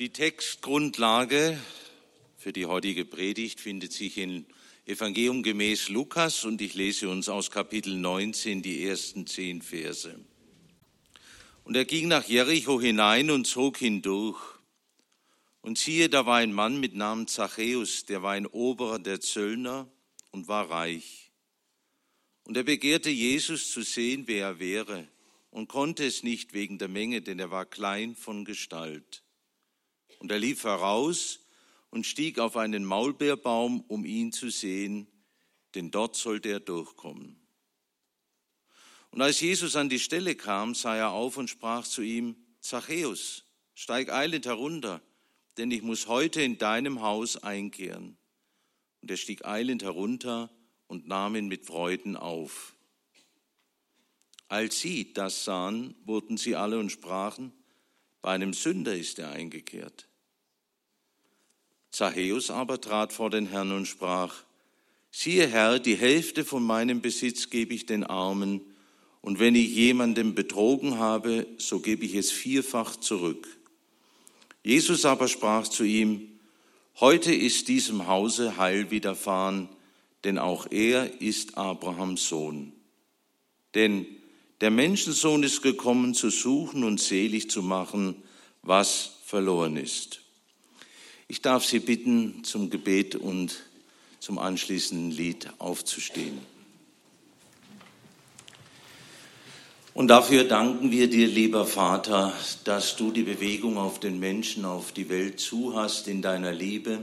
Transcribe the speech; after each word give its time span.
Die 0.00 0.10
Textgrundlage 0.10 1.56
für 2.36 2.52
die 2.52 2.66
heutige 2.66 3.04
Predigt 3.04 3.60
findet 3.60 3.92
sich 3.92 4.18
in 4.18 4.44
Evangelium 4.86 5.44
gemäß 5.44 5.88
Lukas 5.88 6.44
und 6.44 6.60
ich 6.60 6.74
lese 6.74 7.08
uns 7.08 7.28
aus 7.28 7.52
Kapitel 7.52 7.94
19 7.94 8.60
die 8.60 8.84
ersten 8.84 9.28
zehn 9.28 9.62
Verse. 9.62 10.18
Und 11.62 11.76
er 11.76 11.84
ging 11.84 12.08
nach 12.08 12.24
Jericho 12.24 12.80
hinein 12.80 13.30
und 13.30 13.46
zog 13.46 13.78
hindurch. 13.78 14.40
Und 15.60 15.78
siehe, 15.78 16.08
da 16.08 16.26
war 16.26 16.38
ein 16.38 16.52
Mann 16.52 16.80
mit 16.80 16.96
Namen 16.96 17.28
Zachäus, 17.28 18.04
der 18.04 18.20
war 18.20 18.32
ein 18.32 18.46
Oberer 18.46 18.98
der 18.98 19.20
Zöllner 19.20 19.88
und 20.32 20.48
war 20.48 20.70
reich. 20.70 21.30
Und 22.42 22.56
er 22.56 22.64
begehrte 22.64 23.10
Jesus 23.10 23.70
zu 23.70 23.82
sehen, 23.82 24.24
wer 24.26 24.46
er 24.46 24.58
wäre, 24.58 25.06
und 25.50 25.68
konnte 25.68 26.04
es 26.04 26.24
nicht 26.24 26.52
wegen 26.52 26.78
der 26.78 26.88
Menge, 26.88 27.22
denn 27.22 27.38
er 27.38 27.52
war 27.52 27.64
klein 27.64 28.16
von 28.16 28.44
Gestalt. 28.44 29.23
Und 30.24 30.32
er 30.32 30.38
lief 30.38 30.64
heraus 30.64 31.40
und 31.90 32.06
stieg 32.06 32.38
auf 32.38 32.56
einen 32.56 32.86
Maulbeerbaum, 32.86 33.82
um 33.88 34.06
ihn 34.06 34.32
zu 34.32 34.48
sehen, 34.48 35.06
denn 35.74 35.90
dort 35.90 36.16
sollte 36.16 36.48
er 36.48 36.60
durchkommen. 36.60 37.38
Und 39.10 39.20
als 39.20 39.38
Jesus 39.42 39.76
an 39.76 39.90
die 39.90 39.98
Stelle 39.98 40.34
kam, 40.34 40.74
sah 40.74 40.96
er 40.96 41.10
auf 41.10 41.36
und 41.36 41.50
sprach 41.50 41.86
zu 41.86 42.00
ihm, 42.00 42.36
Zachäus, 42.60 43.44
steig 43.74 44.10
eilend 44.10 44.46
herunter, 44.46 45.02
denn 45.58 45.70
ich 45.70 45.82
muss 45.82 46.08
heute 46.08 46.40
in 46.40 46.56
deinem 46.56 47.02
Haus 47.02 47.36
einkehren. 47.36 48.16
Und 49.02 49.10
er 49.10 49.18
stieg 49.18 49.44
eilend 49.44 49.82
herunter 49.82 50.48
und 50.86 51.06
nahm 51.06 51.36
ihn 51.36 51.48
mit 51.48 51.66
Freuden 51.66 52.16
auf. 52.16 52.74
Als 54.48 54.80
sie 54.80 55.12
das 55.12 55.44
sahen, 55.44 55.94
wurden 56.06 56.38
sie 56.38 56.56
alle 56.56 56.78
und 56.78 56.88
sprachen, 56.88 57.52
bei 58.22 58.30
einem 58.30 58.54
Sünder 58.54 58.96
ist 58.96 59.18
er 59.18 59.30
eingekehrt. 59.32 60.08
Zachäus 61.94 62.50
aber 62.50 62.80
trat 62.80 63.12
vor 63.12 63.30
den 63.30 63.46
Herrn 63.46 63.70
und 63.70 63.86
sprach, 63.86 64.34
siehe 65.12 65.46
Herr, 65.46 65.78
die 65.78 65.94
Hälfte 65.94 66.44
von 66.44 66.64
meinem 66.64 67.00
Besitz 67.00 67.50
gebe 67.50 67.72
ich 67.72 67.86
den 67.86 68.02
Armen, 68.02 68.62
und 69.20 69.38
wenn 69.38 69.54
ich 69.54 69.68
jemandem 69.68 70.34
betrogen 70.34 70.98
habe, 70.98 71.46
so 71.56 71.78
gebe 71.78 72.04
ich 72.04 72.16
es 72.16 72.32
vierfach 72.32 72.96
zurück. 72.96 73.46
Jesus 74.64 75.04
aber 75.04 75.28
sprach 75.28 75.68
zu 75.68 75.84
ihm, 75.84 76.28
heute 76.98 77.32
ist 77.32 77.68
diesem 77.68 78.08
Hause 78.08 78.56
Heil 78.56 78.90
widerfahren, 78.90 79.68
denn 80.24 80.36
auch 80.36 80.66
er 80.72 81.22
ist 81.22 81.56
Abrahams 81.56 82.28
Sohn. 82.28 82.72
Denn 83.76 84.04
der 84.60 84.72
Menschensohn 84.72 85.44
ist 85.44 85.62
gekommen, 85.62 86.12
zu 86.12 86.28
suchen 86.28 86.82
und 86.82 86.98
selig 86.98 87.50
zu 87.50 87.62
machen, 87.62 88.16
was 88.62 89.12
verloren 89.24 89.76
ist. 89.76 90.23
Ich 91.34 91.42
darf 91.42 91.64
Sie 91.64 91.80
bitten, 91.80 92.44
zum 92.44 92.70
Gebet 92.70 93.16
und 93.16 93.56
zum 94.20 94.38
anschließenden 94.38 95.10
Lied 95.10 95.48
aufzustehen. 95.58 96.38
Und 99.94 100.06
dafür 100.06 100.44
danken 100.44 100.92
wir 100.92 101.10
dir, 101.10 101.26
lieber 101.26 101.66
Vater, 101.66 102.32
dass 102.62 102.94
du 102.94 103.10
die 103.10 103.24
Bewegung 103.24 103.78
auf 103.78 103.98
den 103.98 104.20
Menschen, 104.20 104.64
auf 104.64 104.92
die 104.92 105.08
Welt 105.08 105.40
zu 105.40 105.74
hast 105.74 106.06
in 106.06 106.22
deiner 106.22 106.52
Liebe. 106.52 107.00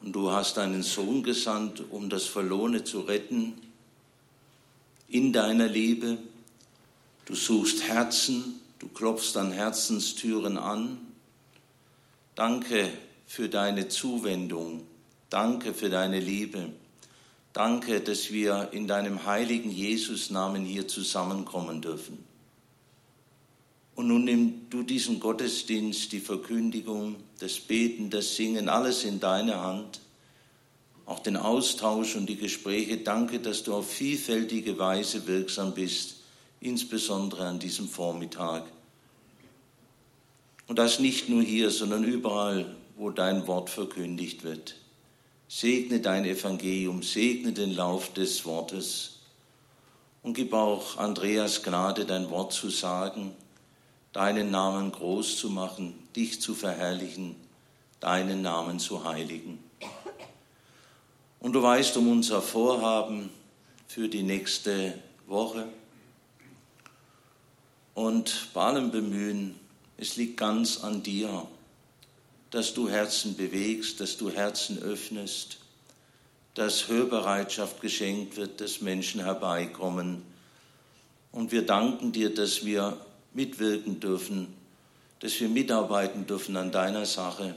Und 0.00 0.12
du 0.14 0.30
hast 0.30 0.56
deinen 0.56 0.82
Sohn 0.82 1.22
gesandt, 1.22 1.84
um 1.90 2.08
das 2.08 2.24
Verlorene 2.24 2.82
zu 2.82 3.00
retten, 3.00 3.60
in 5.06 5.34
deiner 5.34 5.68
Liebe. 5.68 6.16
Du 7.26 7.34
suchst 7.34 7.82
Herzen, 7.82 8.58
du 8.78 8.88
klopfst 8.88 9.36
an 9.36 9.52
Herzenstüren 9.52 10.56
an 10.56 11.09
Danke 12.40 12.88
für 13.26 13.50
deine 13.50 13.88
Zuwendung. 13.88 14.86
Danke 15.28 15.74
für 15.74 15.90
deine 15.90 16.20
Liebe. 16.20 16.70
Danke, 17.52 18.00
dass 18.00 18.32
wir 18.32 18.70
in 18.72 18.88
deinem 18.88 19.26
heiligen 19.26 19.70
Jesus-Namen 19.70 20.64
hier 20.64 20.88
zusammenkommen 20.88 21.82
dürfen. 21.82 22.24
Und 23.94 24.08
nun 24.08 24.24
nimm 24.24 24.70
du 24.70 24.82
diesen 24.82 25.20
Gottesdienst, 25.20 26.12
die 26.12 26.20
Verkündigung, 26.20 27.16
das 27.40 27.60
Beten, 27.60 28.08
das 28.08 28.36
Singen, 28.36 28.70
alles 28.70 29.04
in 29.04 29.20
deine 29.20 29.60
Hand, 29.60 30.00
auch 31.04 31.18
den 31.18 31.36
Austausch 31.36 32.16
und 32.16 32.24
die 32.24 32.38
Gespräche. 32.38 32.96
Danke, 32.96 33.40
dass 33.40 33.64
du 33.64 33.74
auf 33.74 33.86
vielfältige 33.86 34.78
Weise 34.78 35.26
wirksam 35.26 35.74
bist, 35.74 36.22
insbesondere 36.62 37.44
an 37.46 37.58
diesem 37.58 37.86
Vormittag. 37.86 38.64
Und 40.70 40.78
das 40.78 41.00
nicht 41.00 41.28
nur 41.28 41.42
hier, 41.42 41.68
sondern 41.72 42.04
überall, 42.04 42.64
wo 42.96 43.10
dein 43.10 43.48
Wort 43.48 43.70
verkündigt 43.70 44.44
wird. 44.44 44.76
Segne 45.48 45.98
dein 45.98 46.24
Evangelium, 46.24 47.02
segne 47.02 47.52
den 47.52 47.74
Lauf 47.74 48.12
des 48.12 48.44
Wortes 48.44 49.18
und 50.22 50.34
gib 50.34 50.52
auch 50.52 50.96
Andreas 50.96 51.64
Gnade, 51.64 52.04
dein 52.04 52.30
Wort 52.30 52.52
zu 52.52 52.70
sagen, 52.70 53.34
deinen 54.12 54.52
Namen 54.52 54.92
groß 54.92 55.38
zu 55.38 55.50
machen, 55.50 55.92
dich 56.14 56.40
zu 56.40 56.54
verherrlichen, 56.54 57.34
deinen 57.98 58.40
Namen 58.40 58.78
zu 58.78 59.02
heiligen. 59.02 59.58
Und 61.40 61.54
du 61.54 61.64
weißt 61.64 61.96
um 61.96 62.12
unser 62.12 62.40
Vorhaben 62.40 63.30
für 63.88 64.08
die 64.08 64.22
nächste 64.22 64.94
Woche 65.26 65.66
und 67.94 68.50
bei 68.54 68.62
allem 68.62 68.92
Bemühen, 68.92 69.56
es 70.00 70.16
liegt 70.16 70.38
ganz 70.38 70.78
an 70.78 71.02
dir, 71.02 71.46
dass 72.50 72.72
du 72.72 72.88
Herzen 72.88 73.36
bewegst, 73.36 74.00
dass 74.00 74.16
du 74.16 74.30
Herzen 74.30 74.78
öffnest, 74.78 75.58
dass 76.54 76.88
Hörbereitschaft 76.88 77.82
geschenkt 77.82 78.38
wird, 78.38 78.62
dass 78.62 78.80
Menschen 78.80 79.22
herbeikommen. 79.22 80.22
Und 81.32 81.52
wir 81.52 81.66
danken 81.66 82.12
dir, 82.12 82.34
dass 82.34 82.64
wir 82.64 82.96
mitwirken 83.34 84.00
dürfen, 84.00 84.46
dass 85.20 85.38
wir 85.38 85.50
mitarbeiten 85.50 86.26
dürfen 86.26 86.56
an 86.56 86.72
deiner 86.72 87.04
Sache, 87.04 87.54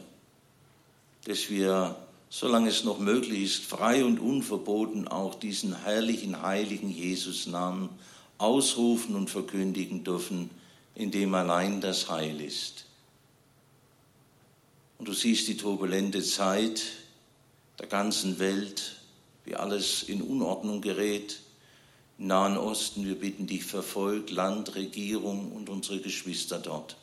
dass 1.23 1.49
wir, 1.49 1.95
solange 2.29 2.69
es 2.69 2.83
noch 2.83 2.99
möglich 2.99 3.43
ist, 3.43 3.63
frei 3.63 4.03
und 4.03 4.19
unverboten 4.19 5.07
auch 5.07 5.35
diesen 5.35 5.81
herrlichen, 5.83 6.41
heiligen 6.41 6.89
Jesus-Namen 6.91 7.87
ausrufen 8.37 9.15
und 9.15 9.29
verkündigen 9.29 10.03
dürfen 10.03 10.49
in 10.95 11.11
dem 11.11 11.33
allein 11.33 11.81
das 11.81 12.09
Heil 12.09 12.39
ist. 12.41 12.85
Und 14.99 15.07
du 15.07 15.13
siehst 15.13 15.47
die 15.47 15.57
turbulente 15.57 16.23
Zeit 16.23 16.83
der 17.79 17.87
ganzen 17.87 18.39
Welt, 18.39 18.97
wie 19.45 19.55
alles 19.55 20.03
in 20.03 20.21
Unordnung 20.21 20.81
gerät. 20.81 21.39
Im 22.17 22.27
Nahen 22.27 22.57
Osten, 22.57 23.05
wir 23.05 23.19
bitten 23.19 23.47
dich, 23.47 23.65
verfolgt 23.65 24.29
Land, 24.29 24.75
Regierung 24.75 25.51
und 25.51 25.69
unsere 25.69 25.99
Geschwister 25.99 26.59
dort. 26.59 26.95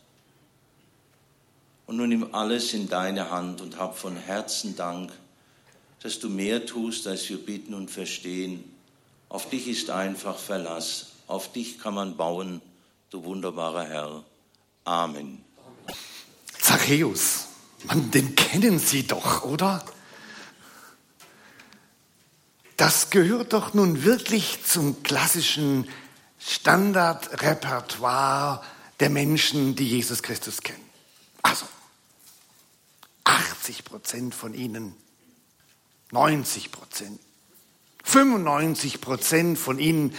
Und 1.87 1.97
nun 1.97 2.09
nimm 2.09 2.35
alles 2.35 2.73
in 2.73 2.89
deine 2.89 3.31
Hand 3.31 3.61
und 3.61 3.79
hab 3.79 3.99
von 3.99 4.17
Herzen 4.17 4.77
Dank, 4.77 5.13
dass 6.03 6.21
du 6.21 6.31
mehr 6.31 6.65
tust, 6.65 7.07
als 7.07 7.29
wir 7.29 7.39
bitten 7.39 7.75
und 7.75 7.91
verstehen. 7.91 8.65
Auf 9.29 9.51
dich 9.51 9.67
ist 9.67 9.91
einfach 9.91 10.39
Verlass, 10.39 11.09
auf 11.27 11.53
dich 11.53 11.79
kann 11.79 11.95
man 11.95 12.17
bauen 12.17 12.63
du 13.11 13.23
wunderbarer 13.25 13.87
Herr. 13.87 14.25
Amen. 14.85 15.45
Zachäus, 16.59 17.49
man, 17.85 18.11
den 18.13 18.35
kennen 18.37 18.79
Sie 18.79 19.07
doch, 19.07 19.45
oder? 19.45 19.85
Das 22.77 23.09
gehört 23.11 23.53
doch 23.53 23.75
nun 23.75 24.05
wirklich 24.05 24.65
zum 24.65 25.03
klassischen 25.03 25.87
Standardrepertoire 26.39 28.63
der 29.01 29.11
Menschen, 29.11 29.75
die 29.75 29.89
Jesus 29.89 30.23
Christus 30.23 30.63
kennen. 30.63 30.89
Also, 31.43 31.67
80 33.25 33.85
Prozent 33.85 34.35
von 34.35 34.55
ihnen, 34.55 34.95
90 36.13 36.73
Prozent, 36.73 37.21
95 38.05 39.01
Prozent 39.01 39.59
von 39.59 39.79
ihnen 39.79 40.15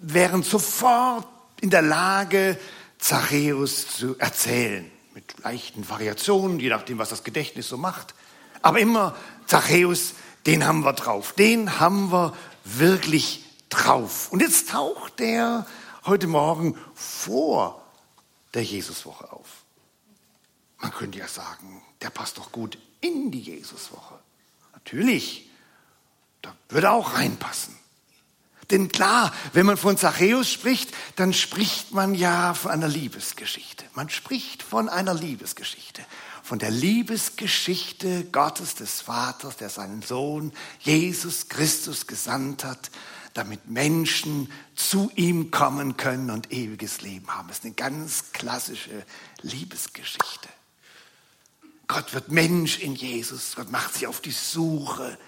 wären 0.00 0.42
sofort 0.42 1.26
in 1.62 1.70
der 1.70 1.80
Lage, 1.80 2.58
Zachäus 2.98 3.96
zu 3.96 4.18
erzählen. 4.18 4.90
Mit 5.14 5.38
leichten 5.42 5.88
Variationen, 5.88 6.58
je 6.58 6.68
nachdem, 6.68 6.98
was 6.98 7.08
das 7.10 7.24
Gedächtnis 7.24 7.68
so 7.68 7.76
macht. 7.76 8.14
Aber 8.62 8.80
immer 8.80 9.16
Zachäus, 9.46 10.14
den 10.44 10.66
haben 10.66 10.84
wir 10.84 10.92
drauf. 10.92 11.32
Den 11.32 11.78
haben 11.78 12.10
wir 12.10 12.36
wirklich 12.64 13.44
drauf. 13.68 14.30
Und 14.32 14.42
jetzt 14.42 14.70
taucht 14.70 15.20
der 15.20 15.66
heute 16.04 16.26
Morgen 16.26 16.76
vor 16.94 17.80
der 18.54 18.64
Jesuswoche 18.64 19.32
auf. 19.32 19.48
Man 20.78 20.92
könnte 20.92 21.18
ja 21.18 21.28
sagen, 21.28 21.80
der 22.00 22.10
passt 22.10 22.38
doch 22.38 22.50
gut 22.50 22.76
in 23.00 23.30
die 23.30 23.40
Jesuswoche. 23.40 24.18
Natürlich, 24.72 25.48
da 26.40 26.54
würde 26.68 26.90
auch 26.90 27.14
reinpassen. 27.14 27.76
Denn 28.72 28.88
klar, 28.88 29.32
wenn 29.52 29.66
man 29.66 29.76
von 29.76 29.98
Zachäus 29.98 30.50
spricht, 30.50 30.88
dann 31.16 31.34
spricht 31.34 31.92
man 31.92 32.14
ja 32.14 32.54
von 32.54 32.70
einer 32.70 32.88
Liebesgeschichte. 32.88 33.84
Man 33.94 34.08
spricht 34.08 34.62
von 34.62 34.88
einer 34.88 35.12
Liebesgeschichte. 35.12 36.02
Von 36.42 36.58
der 36.58 36.70
Liebesgeschichte 36.70 38.24
Gottes 38.32 38.74
des 38.74 39.02
Vaters, 39.02 39.58
der 39.58 39.68
seinen 39.68 40.00
Sohn 40.00 40.52
Jesus 40.80 41.50
Christus 41.50 42.06
gesandt 42.06 42.64
hat, 42.64 42.90
damit 43.34 43.68
Menschen 43.68 44.50
zu 44.74 45.10
ihm 45.16 45.50
kommen 45.50 45.98
können 45.98 46.30
und 46.30 46.50
ewiges 46.50 47.02
Leben 47.02 47.28
haben. 47.28 47.48
Das 47.48 47.58
ist 47.58 47.64
eine 47.64 47.74
ganz 47.74 48.32
klassische 48.32 49.04
Liebesgeschichte. 49.42 50.48
Gott 51.88 52.14
wird 52.14 52.30
Mensch 52.30 52.78
in 52.78 52.94
Jesus, 52.94 53.54
Gott 53.54 53.70
macht 53.70 53.92
sich 53.92 54.06
auf 54.06 54.22
die 54.22 54.30
Suche 54.30 55.18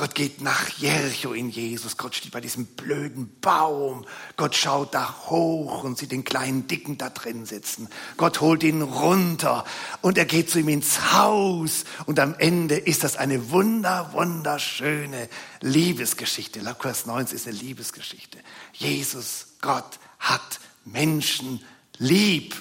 Gott 0.00 0.14
geht 0.14 0.40
nach 0.40 0.70
Jericho 0.78 1.34
in 1.34 1.50
Jesus. 1.50 1.98
Gott 1.98 2.14
steht 2.14 2.32
bei 2.32 2.40
diesem 2.40 2.64
blöden 2.64 3.38
Baum. 3.42 4.06
Gott 4.38 4.56
schaut 4.56 4.94
da 4.94 5.26
hoch 5.26 5.84
und 5.84 5.98
sieht 5.98 6.10
den 6.10 6.24
kleinen 6.24 6.66
Dicken 6.66 6.96
da 6.96 7.10
drin 7.10 7.44
sitzen. 7.44 7.86
Gott 8.16 8.40
holt 8.40 8.62
ihn 8.62 8.80
runter 8.80 9.62
und 10.00 10.16
er 10.16 10.24
geht 10.24 10.48
zu 10.48 10.58
ihm 10.58 10.70
ins 10.70 11.12
Haus. 11.12 11.84
Und 12.06 12.18
am 12.18 12.34
Ende 12.38 12.76
ist 12.76 13.04
das 13.04 13.18
eine 13.18 13.50
wunder, 13.50 14.14
wunderschöne 14.14 15.28
Liebesgeschichte. 15.60 16.60
Lukas 16.60 17.04
19 17.04 17.36
ist 17.36 17.46
eine 17.46 17.58
Liebesgeschichte. 17.58 18.38
Jesus, 18.72 19.48
Gott 19.60 19.98
hat 20.18 20.60
Menschen 20.86 21.62
lieb. 21.98 22.54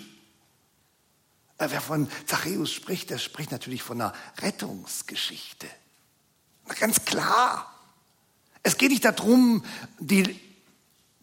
Äh, 1.58 1.68
wer 1.70 1.80
von 1.80 2.10
Zachäus 2.26 2.70
spricht, 2.70 3.12
der 3.12 3.18
spricht 3.18 3.54
natürlich 3.54 3.82
von 3.82 4.02
einer 4.02 4.14
Rettungsgeschichte. 4.42 5.68
Ganz 6.78 7.06
klar. 7.06 7.74
Es 8.64 8.78
geht 8.78 8.92
nicht 8.92 9.06
darum, 9.06 9.64
die 10.00 10.40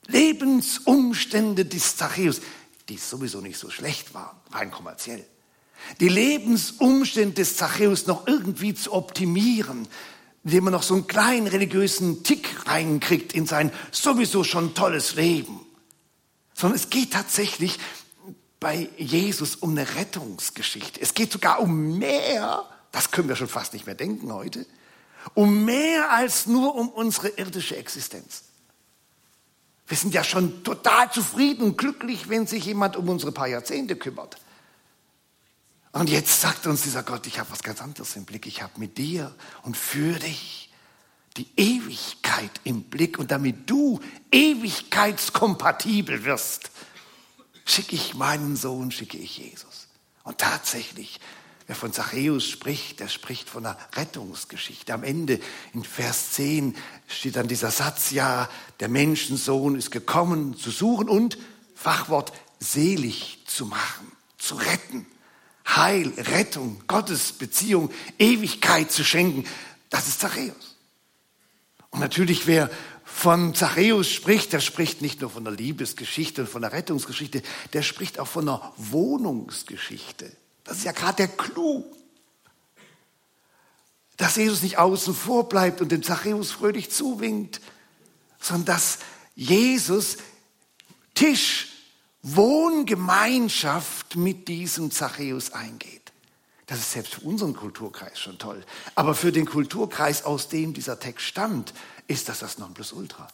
Lebensumstände 0.06 1.64
des 1.64 1.96
Zachäus, 1.96 2.40
die 2.88 2.96
sowieso 2.96 3.40
nicht 3.40 3.58
so 3.58 3.70
schlecht 3.70 4.14
waren, 4.14 4.36
rein 4.52 4.70
kommerziell, 4.70 5.24
die 6.00 6.08
Lebensumstände 6.08 7.34
des 7.34 7.56
Zachäus 7.56 8.06
noch 8.06 8.26
irgendwie 8.26 8.74
zu 8.74 8.92
optimieren, 8.92 9.88
indem 10.44 10.64
man 10.64 10.72
noch 10.72 10.82
so 10.82 10.94
einen 10.94 11.06
kleinen 11.06 11.48
religiösen 11.48 12.22
Tick 12.22 12.66
reinkriegt 12.66 13.32
in 13.32 13.46
sein 13.46 13.72
sowieso 13.90 14.44
schon 14.44 14.74
tolles 14.74 15.14
Leben. 15.16 15.60
Sondern 16.54 16.78
es 16.78 16.88
geht 16.88 17.12
tatsächlich 17.12 17.78
bei 18.60 18.88
Jesus 18.96 19.56
um 19.56 19.72
eine 19.72 19.96
Rettungsgeschichte. 19.96 21.00
Es 21.00 21.14
geht 21.14 21.32
sogar 21.32 21.60
um 21.60 21.98
mehr, 21.98 22.64
das 22.92 23.10
können 23.10 23.28
wir 23.28 23.36
schon 23.36 23.48
fast 23.48 23.74
nicht 23.74 23.86
mehr 23.86 23.94
denken 23.94 24.32
heute, 24.32 24.66
um 25.34 25.64
mehr 25.64 26.10
als 26.10 26.46
nur 26.46 26.74
um 26.74 26.88
unsere 26.88 27.28
irdische 27.28 27.76
Existenz. 27.76 28.44
Wir 29.86 29.96
sind 29.96 30.14
ja 30.14 30.24
schon 30.24 30.64
total 30.64 31.12
zufrieden 31.12 31.62
und 31.62 31.78
glücklich, 31.78 32.28
wenn 32.28 32.46
sich 32.46 32.64
jemand 32.64 32.96
um 32.96 33.08
unsere 33.08 33.32
paar 33.32 33.46
Jahrzehnte 33.46 33.96
kümmert. 33.96 34.36
Und 35.92 36.10
jetzt 36.10 36.40
sagt 36.40 36.66
uns 36.66 36.82
dieser 36.82 37.02
Gott, 37.02 37.26
ich 37.26 37.38
habe 37.38 37.50
was 37.50 37.62
ganz 37.62 37.80
anderes 37.80 38.16
im 38.16 38.24
Blick. 38.24 38.46
Ich 38.46 38.62
habe 38.62 38.78
mit 38.78 38.98
dir 38.98 39.34
und 39.62 39.76
für 39.76 40.18
dich 40.18 40.70
die 41.36 41.48
Ewigkeit 41.56 42.50
im 42.64 42.82
Blick. 42.82 43.18
Und 43.18 43.30
damit 43.30 43.70
du 43.70 44.00
ewigkeitskompatibel 44.32 46.24
wirst, 46.24 46.70
schicke 47.64 47.94
ich 47.94 48.14
meinen 48.14 48.56
Sohn, 48.56 48.90
schicke 48.90 49.18
ich 49.18 49.38
Jesus. 49.38 49.88
Und 50.24 50.38
tatsächlich, 50.38 51.20
Wer 51.66 51.74
von 51.74 51.92
Zachäus 51.92 52.46
spricht, 52.48 53.00
der 53.00 53.08
spricht 53.08 53.48
von 53.48 53.66
einer 53.66 53.76
Rettungsgeschichte. 53.94 54.94
Am 54.94 55.02
Ende 55.02 55.40
in 55.74 55.82
Vers 55.82 56.32
10 56.32 56.76
steht 57.08 57.34
dann 57.34 57.48
dieser 57.48 57.72
Satz, 57.72 58.12
ja, 58.12 58.48
der 58.78 58.88
Menschensohn 58.88 59.74
ist 59.74 59.90
gekommen 59.90 60.56
zu 60.56 60.70
suchen 60.70 61.08
und, 61.08 61.38
Fachwort, 61.74 62.32
selig 62.60 63.40
zu 63.46 63.66
machen, 63.66 64.12
zu 64.38 64.54
retten. 64.54 65.06
Heil, 65.68 66.12
Rettung, 66.16 66.82
Gottes 66.86 67.32
Beziehung, 67.32 67.90
Ewigkeit 68.18 68.92
zu 68.92 69.02
schenken. 69.04 69.44
Das 69.90 70.06
ist 70.06 70.20
Zachäus. 70.20 70.76
Und 71.90 71.98
natürlich, 71.98 72.46
wer 72.46 72.70
von 73.04 73.54
Zachäus 73.56 74.08
spricht, 74.08 74.52
der 74.52 74.60
spricht 74.60 75.02
nicht 75.02 75.20
nur 75.20 75.30
von 75.30 75.42
der 75.42 75.52
Liebesgeschichte 75.52 76.42
und 76.42 76.48
von 76.48 76.62
der 76.62 76.72
Rettungsgeschichte, 76.72 77.42
der 77.72 77.82
spricht 77.82 78.20
auch 78.20 78.28
von 78.28 78.48
einer 78.48 78.72
Wohnungsgeschichte. 78.76 80.30
Das 80.66 80.78
ist 80.78 80.84
ja 80.84 80.92
gerade 80.92 81.16
der 81.16 81.28
Clou. 81.28 81.84
Dass 84.16 84.36
Jesus 84.36 84.62
nicht 84.62 84.78
außen 84.78 85.14
vor 85.14 85.48
bleibt 85.48 85.80
und 85.80 85.92
dem 85.92 86.02
Zachäus 86.02 86.50
fröhlich 86.50 86.90
zuwinkt, 86.90 87.60
sondern 88.40 88.76
dass 88.76 88.98
Jesus 89.34 90.18
Tisch, 91.14 91.72
Wohngemeinschaft 92.22 94.16
mit 94.16 94.48
diesem 94.48 94.90
Zachäus 94.90 95.52
eingeht. 95.52 96.12
Das 96.66 96.78
ist 96.78 96.92
selbst 96.92 97.14
für 97.14 97.20
unseren 97.20 97.54
Kulturkreis 97.54 98.18
schon 98.18 98.38
toll. 98.38 98.64
Aber 98.96 99.14
für 99.14 99.30
den 99.30 99.46
Kulturkreis, 99.46 100.24
aus 100.24 100.48
dem 100.48 100.74
dieser 100.74 100.98
Text 100.98 101.24
stammt, 101.26 101.72
ist 102.08 102.28
das 102.28 102.40
das 102.40 102.58
Nonplusultra. 102.58 103.28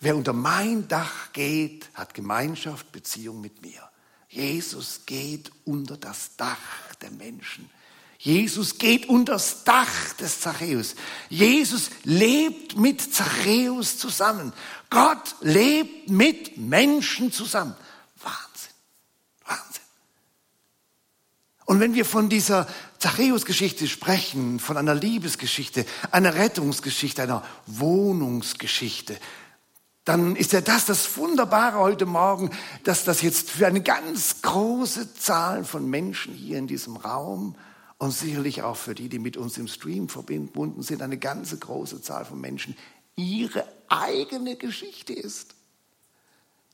Wer 0.00 0.14
unter 0.14 0.34
mein 0.34 0.86
Dach 0.86 1.32
geht, 1.32 1.88
hat 1.94 2.12
Gemeinschaft, 2.12 2.92
Beziehung 2.92 3.40
mit 3.40 3.62
mir. 3.62 3.88
Jesus 4.34 5.02
geht 5.06 5.52
unter 5.64 5.96
das 5.96 6.34
Dach 6.36 6.58
der 7.00 7.12
Menschen. 7.12 7.70
Jesus 8.18 8.78
geht 8.78 9.08
unter 9.08 9.34
das 9.34 9.62
Dach 9.62 10.12
des 10.18 10.40
Zachäus. 10.40 10.96
Jesus 11.28 11.90
lebt 12.02 12.76
mit 12.76 13.14
Zachäus 13.14 13.96
zusammen. 13.96 14.52
Gott 14.90 15.36
lebt 15.40 16.10
mit 16.10 16.58
Menschen 16.58 17.30
zusammen. 17.30 17.76
Wahnsinn. 18.16 18.74
Wahnsinn. 19.44 19.82
Und 21.66 21.78
wenn 21.78 21.94
wir 21.94 22.04
von 22.04 22.28
dieser 22.28 22.66
Zachäus-Geschichte 22.98 23.86
sprechen, 23.86 24.58
von 24.58 24.76
einer 24.76 24.96
Liebesgeschichte, 24.96 25.86
einer 26.10 26.34
Rettungsgeschichte, 26.34 27.22
einer 27.22 27.44
Wohnungsgeschichte, 27.66 29.16
dann 30.04 30.36
ist 30.36 30.52
ja 30.52 30.60
das 30.60 30.86
das 30.86 31.16
Wunderbare 31.16 31.78
heute 31.78 32.06
Morgen, 32.06 32.50
dass 32.82 33.04
das 33.04 33.22
jetzt 33.22 33.50
für 33.50 33.66
eine 33.66 33.82
ganz 33.82 34.42
große 34.42 35.14
Zahl 35.14 35.64
von 35.64 35.88
Menschen 35.88 36.34
hier 36.34 36.58
in 36.58 36.66
diesem 36.66 36.96
Raum 36.96 37.54
und 37.98 38.10
sicherlich 38.10 38.62
auch 38.62 38.76
für 38.76 38.94
die, 38.94 39.08
die 39.08 39.18
mit 39.18 39.36
uns 39.36 39.56
im 39.56 39.66
Stream 39.66 40.08
verbunden 40.08 40.82
sind, 40.82 41.00
eine 41.00 41.16
ganze 41.16 41.56
große 41.56 42.02
Zahl 42.02 42.24
von 42.26 42.40
Menschen 42.40 42.76
ihre 43.16 43.66
eigene 43.88 44.56
Geschichte 44.56 45.14
ist. 45.14 45.54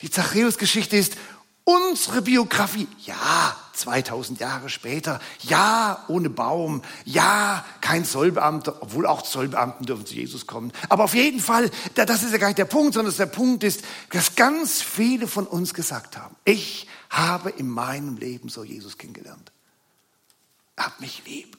Die 0.03 0.11
Zachäus-Geschichte 0.11 0.97
ist 0.97 1.17
Unsere 1.65 2.23
Biografie, 2.23 2.89
ja, 3.05 3.57
2000 3.75 4.41
Jahre 4.41 4.69
später, 4.69 5.21
ja, 5.43 6.05
ohne 6.09 6.31
Baum, 6.31 6.83
ja, 7.05 7.65
kein 7.81 8.05
Zollbeamter, 8.05 8.83
obwohl 8.83 9.07
auch 9.07 9.23
Zollbeamten 9.23 9.87
dürfen 9.87 10.07
zu 10.07 10.15
Jesus 10.15 10.47
kommen. 10.47 10.73
Aber 10.89 11.05
auf 11.05 11.15
jeden 11.15 11.41
Fall, 11.41 11.71
das 11.95 12.23
ist 12.23 12.33
ja 12.33 12.39
gar 12.39 12.49
nicht 12.49 12.59
der 12.59 12.65
Punkt, 12.65 12.95
sondern 12.95 13.15
der 13.15 13.27
Punkt 13.27 13.63
ist, 13.63 13.85
dass 14.11 14.35
ganz 14.35 14.83
viele 14.83 15.27
von 15.29 15.47
uns 15.47 15.75
gesagt 15.75 16.17
haben, 16.17 16.35
ich 16.45 16.89
habe 17.11 17.51
in 17.51 17.69
meinem 17.69 18.17
Leben 18.17 18.49
so 18.49 18.65
Jesus 18.65 18.99
kennengelernt. 18.99 19.53
Er 20.77 20.87
hat 20.87 21.01
mich 21.01 21.23
lieb. 21.27 21.59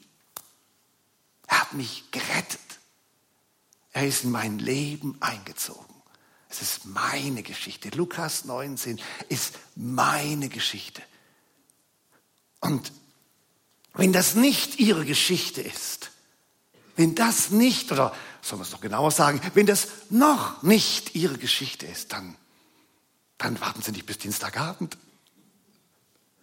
Er 1.46 1.60
hat 1.60 1.74
mich 1.74 2.10
gerettet. 2.10 2.60
Er 3.92 4.06
ist 4.06 4.24
in 4.24 4.30
mein 4.30 4.58
Leben 4.58 5.16
eingezogen. 5.20 5.91
Es 6.52 6.60
ist 6.60 6.84
meine 6.84 7.42
Geschichte. 7.42 7.88
Lukas 7.96 8.44
19 8.44 9.00
ist 9.30 9.54
meine 9.74 10.50
Geschichte. 10.50 11.02
Und 12.60 12.92
wenn 13.94 14.12
das 14.12 14.34
nicht 14.34 14.78
ihre 14.78 15.06
Geschichte 15.06 15.62
ist, 15.62 16.10
wenn 16.94 17.14
das 17.14 17.50
nicht, 17.50 17.90
oder 17.90 18.14
soll 18.42 18.58
man 18.58 18.66
es 18.66 18.72
noch 18.72 18.82
genauer 18.82 19.10
sagen, 19.10 19.40
wenn 19.54 19.64
das 19.64 19.88
noch 20.10 20.62
nicht 20.62 21.14
ihre 21.14 21.38
Geschichte 21.38 21.86
ist, 21.86 22.12
dann, 22.12 22.36
dann 23.38 23.58
warten 23.62 23.80
Sie 23.80 23.92
nicht 23.92 24.04
bis 24.04 24.18
Dienstagabend. 24.18 24.98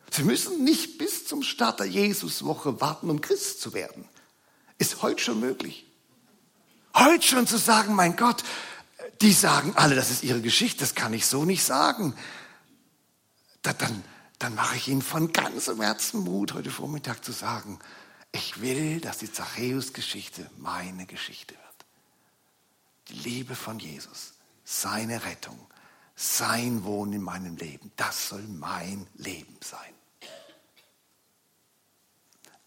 Sie 0.10 0.24
müssen 0.24 0.64
nicht 0.64 0.98
bis 0.98 1.28
zum 1.28 1.44
Start 1.44 1.82
der 1.82 1.86
Jesuswoche 1.86 2.82
warten, 2.82 3.12
um 3.12 3.22
Christ 3.22 3.62
zu 3.62 3.74
werden. 3.74 4.10
Ist 4.80 5.04
heute 5.04 5.22
schon 5.22 5.40
möglich. 5.40 5.86
Heute 6.96 7.28
schon 7.28 7.46
zu 7.46 7.58
sagen, 7.60 7.94
mein 7.94 8.16
Gott, 8.16 8.44
die 9.22 9.34
sagen 9.34 9.74
alle, 9.76 9.96
das 9.96 10.12
ist 10.12 10.24
ihre 10.24 10.42
Geschichte, 10.42 10.80
das 10.80 10.96
kann 10.96 11.14
ich 11.14 11.26
so 11.26 11.46
nicht 11.46 11.64
sagen. 11.64 12.16
Da, 13.62 13.74
dann, 13.74 14.04
dann 14.38 14.56
mache 14.56 14.78
ich 14.78 14.88
ihnen 14.88 15.02
von 15.02 15.34
ganzem 15.34 15.82
Herzen 15.82 16.22
Mut, 16.22 16.54
heute 16.54 16.72
Vormittag 16.72 17.24
zu 17.24 17.32
sagen, 17.32 17.80
ich 18.32 18.62
will, 18.62 19.02
dass 19.02 19.18
die 19.18 19.32
Zachäus-Geschichte 19.32 20.50
meine 20.58 21.06
Geschichte 21.06 21.54
wird. 21.56 21.86
Die 23.10 23.30
Liebe 23.30 23.56
von 23.56 23.80
Jesus, 23.80 24.34
seine 24.64 25.26
Rettung, 25.26 25.60
sein 26.16 26.84
Wohnen 26.84 27.14
in 27.14 27.22
meinem 27.22 27.58
Leben, 27.58 27.92
das 27.96 28.30
soll 28.30 28.44
mein 28.44 29.08
Leben 29.16 29.58
sein. 29.62 29.99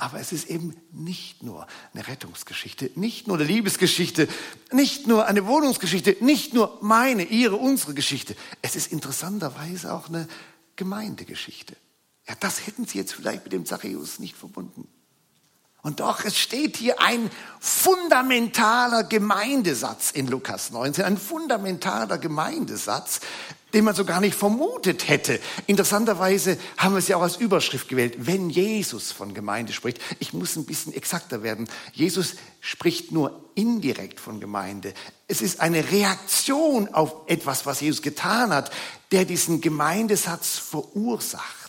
Aber 0.02 0.18
es 0.18 0.32
ist 0.32 0.50
eben 0.50 0.74
nicht 0.90 1.44
nur 1.44 1.64
eine 1.94 2.08
Rettungsgeschichte, 2.08 2.90
nicht 2.96 3.28
nur 3.28 3.36
eine 3.36 3.44
Liebesgeschichte, 3.44 4.26
nicht 4.72 5.06
nur 5.06 5.26
eine 5.26 5.46
Wohnungsgeschichte, 5.46 6.16
nicht 6.18 6.54
nur 6.54 6.76
meine, 6.80 7.22
ihre, 7.22 7.54
unsere 7.54 7.94
Geschichte. 7.94 8.34
Es 8.62 8.74
ist 8.74 8.90
interessanterweise 8.90 9.92
auch 9.92 10.08
eine 10.08 10.26
Gemeindegeschichte. 10.74 11.76
Ja, 12.26 12.34
das 12.40 12.66
hätten 12.66 12.84
Sie 12.84 12.98
jetzt 12.98 13.12
vielleicht 13.14 13.44
mit 13.44 13.52
dem 13.52 13.64
Zachäus 13.64 14.18
nicht 14.18 14.36
verbunden. 14.36 14.88
Und 15.82 16.00
doch, 16.00 16.24
es 16.24 16.36
steht 16.36 16.76
hier 16.76 17.00
ein 17.00 17.30
fundamentaler 17.60 19.04
Gemeindesatz 19.04 20.10
in 20.10 20.26
Lukas 20.26 20.72
19, 20.72 21.04
ein 21.04 21.16
fundamentaler 21.16 22.18
Gemeindesatz, 22.18 23.20
den 23.74 23.84
man 23.84 23.94
so 23.94 24.04
gar 24.04 24.20
nicht 24.20 24.34
vermutet 24.34 25.08
hätte. 25.08 25.40
Interessanterweise 25.66 26.58
haben 26.76 26.94
wir 26.94 26.98
es 26.98 27.08
ja 27.08 27.16
auch 27.16 27.22
als 27.22 27.36
Überschrift 27.36 27.88
gewählt, 27.88 28.14
wenn 28.18 28.50
Jesus 28.50 29.12
von 29.12 29.34
Gemeinde 29.34 29.72
spricht. 29.72 30.00
Ich 30.18 30.32
muss 30.32 30.56
ein 30.56 30.66
bisschen 30.66 30.92
exakter 30.92 31.42
werden. 31.42 31.68
Jesus 31.92 32.34
spricht 32.60 33.12
nur 33.12 33.44
indirekt 33.54 34.20
von 34.20 34.40
Gemeinde. 34.40 34.94
Es 35.28 35.42
ist 35.42 35.60
eine 35.60 35.90
Reaktion 35.90 36.88
auf 36.88 37.14
etwas, 37.26 37.66
was 37.66 37.80
Jesus 37.80 38.02
getan 38.02 38.52
hat, 38.52 38.70
der 39.10 39.24
diesen 39.24 39.60
Gemeindesatz 39.60 40.58
verursacht. 40.58 41.61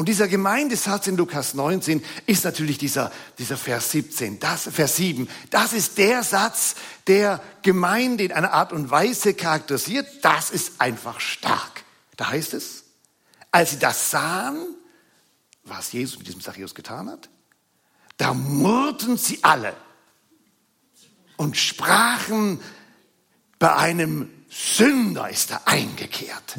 Und 0.00 0.06
dieser 0.06 0.28
Gemeindesatz 0.28 1.08
in 1.08 1.18
Lukas 1.18 1.52
19 1.52 2.02
ist 2.24 2.46
natürlich 2.46 2.78
dieser, 2.78 3.12
dieser 3.36 3.58
Vers 3.58 3.90
17, 3.90 4.40
das, 4.40 4.62
Vers 4.62 4.96
7. 4.96 5.28
Das 5.50 5.74
ist 5.74 5.98
der 5.98 6.22
Satz, 6.22 6.74
der 7.06 7.42
Gemeinde 7.60 8.24
in 8.24 8.32
einer 8.32 8.54
Art 8.54 8.72
und 8.72 8.90
Weise 8.90 9.34
charakterisiert. 9.34 10.08
Das 10.22 10.50
ist 10.52 10.80
einfach 10.80 11.20
stark. 11.20 11.84
Da 12.16 12.30
heißt 12.30 12.54
es, 12.54 12.84
als 13.50 13.72
sie 13.72 13.78
das 13.78 14.10
sahen, 14.10 14.74
was 15.64 15.92
Jesus 15.92 16.16
mit 16.16 16.28
diesem 16.28 16.40
Zachäus 16.40 16.74
getan 16.74 17.10
hat, 17.10 17.28
da 18.16 18.32
murrten 18.32 19.18
sie 19.18 19.40
alle 19.44 19.76
und 21.36 21.58
sprachen, 21.58 22.58
bei 23.58 23.76
einem 23.76 24.30
Sünder 24.48 25.28
ist 25.28 25.50
er 25.50 25.68
eingekehrt. 25.68 26.58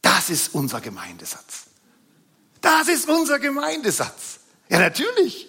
Das 0.00 0.30
ist 0.30 0.52
unser 0.52 0.80
Gemeindesatz. 0.80 1.66
Das 2.62 2.88
ist 2.88 3.08
unser 3.08 3.38
Gemeindesatz. 3.38 4.38
Ja, 4.70 4.78
natürlich. 4.78 5.48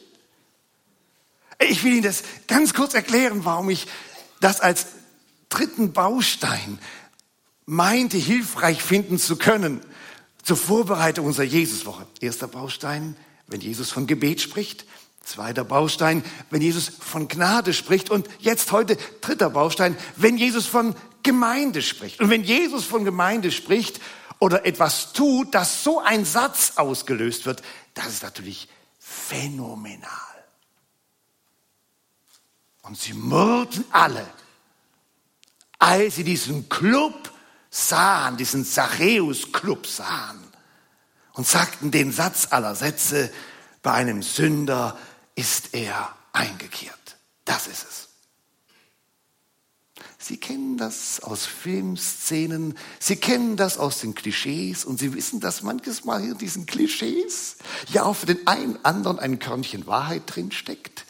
Ich 1.60 1.84
will 1.84 1.93
Ihnen 1.93 2.03
das 2.03 2.24
ganz 2.48 2.74
kurz 2.74 2.93
erklären, 2.93 3.46
warum 3.46 3.70
ich 3.70 3.88
das 4.41 4.60
als 4.60 4.88
dritten 5.48 5.93
Baustein 5.93 6.79
meinte, 7.65 8.17
hilfreich 8.17 8.82
finden 8.84 9.17
zu 9.17 9.38
können 9.38 9.79
zur 10.41 10.58
Vorbereitung 10.58 11.25
unserer 11.25 11.46
Jesuswoche. 11.46 12.05
Erster 12.20 12.48
Baustein, 12.48 13.15
wenn 13.48 13.62
Jesus 13.62 13.91
von 13.91 14.08
Gebet 14.08 14.41
spricht. 14.41 14.86
Zweiter 15.24 15.63
Baustein, 15.63 16.22
wenn 16.50 16.62
Jesus 16.62 16.91
von 17.00 17.29
Gnade 17.29 17.74
spricht. 17.74 18.10
Und 18.10 18.27
jetzt 18.39 18.74
heute 18.74 18.98
dritter 19.22 19.50
Baustein, 19.51 19.96
wenn 20.17 20.38
Jesus 20.38 20.65
von 20.65 20.96
Gemeinde 21.22 21.82
spricht. 21.82 22.20
Und 22.20 22.29
wenn 22.29 22.43
Jesus 22.43 22.84
von 22.84 23.05
Gemeinde 23.05 23.51
spricht, 23.51 24.01
oder 24.39 24.65
etwas 24.65 25.13
tut, 25.13 25.53
dass 25.53 25.83
so 25.83 25.99
ein 25.99 26.25
Satz 26.25 26.73
ausgelöst 26.75 27.45
wird, 27.45 27.61
das 27.93 28.07
ist 28.07 28.23
natürlich 28.23 28.67
phänomenal. 28.99 30.09
Und 32.83 32.99
sie 32.99 33.13
murrten 33.13 33.85
alle, 33.91 34.27
als 35.79 36.15
sie 36.15 36.23
diesen 36.23 36.69
Club 36.69 37.31
sahen, 37.69 38.37
diesen 38.37 38.65
Zachäus-Club 38.65 39.87
sahen 39.87 40.43
und 41.33 41.47
sagten 41.47 41.91
den 41.91 42.11
Satz 42.11 42.47
aller 42.51 42.75
Sätze, 42.75 43.31
bei 43.81 43.93
einem 43.93 44.21
Sünder 44.21 44.97
ist 45.35 45.73
er 45.73 46.15
eingekehrt. 46.31 47.17
Das 47.45 47.67
ist 47.67 47.85
es. 47.89 48.02
Sie 50.23 50.37
kennen 50.37 50.77
das 50.77 51.21
aus 51.21 51.45
Filmszenen, 51.45 52.77
Sie 52.97 53.17
kennen 53.17 53.57
das 53.57 53.77
aus 53.77 53.99
den 53.99 54.15
Klischees 54.15 54.85
und 54.85 54.97
Sie 54.97 55.13
wissen, 55.13 55.41
dass 55.41 55.63
manches 55.63 56.05
Mal 56.05 56.23
in 56.23 56.37
diesen 56.37 56.65
Klischees 56.65 57.57
ja 57.89 58.03
auch 58.03 58.15
für 58.15 58.27
den 58.27 58.47
einen 58.47 58.79
anderen 58.83 59.19
ein 59.19 59.39
Körnchen 59.39 59.85
Wahrheit 59.85 60.23
drin 60.27 60.53
steckt. 60.53 61.05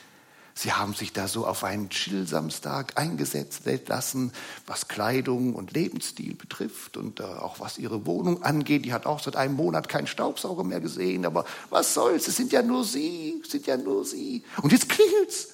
Sie 0.55 0.73
haben 0.73 0.95
sich 0.95 1.13
da 1.13 1.27
so 1.27 1.45
auf 1.45 1.63
einen 1.63 1.89
Chill-Samstag 1.89 2.93
eingesetzt 2.97 3.65
lassen, 3.87 4.31
was 4.65 4.87
Kleidung 4.87 5.53
und 5.53 5.73
Lebensstil 5.73 6.33
betrifft 6.33 6.97
und 6.97 7.19
äh, 7.19 7.23
auch 7.23 7.59
was 7.59 7.77
ihre 7.77 8.07
Wohnung 8.07 8.41
angeht. 8.41 8.83
Die 8.83 8.93
hat 8.93 9.05
auch 9.05 9.19
seit 9.19 9.35
einem 9.35 9.53
Monat 9.53 9.89
keinen 9.89 10.07
Staubsauger 10.07 10.63
mehr 10.63 10.79
gesehen, 10.79 11.27
aber 11.27 11.45
was 11.69 11.93
soll's? 11.93 12.27
Es 12.27 12.35
sind 12.35 12.51
ja 12.51 12.63
nur 12.63 12.83
Sie, 12.83 13.41
es 13.43 13.51
sind 13.51 13.67
ja 13.67 13.77
nur 13.77 14.05
Sie. 14.05 14.43
Und 14.63 14.71
jetzt 14.71 14.89
klingelt's. 14.89 15.49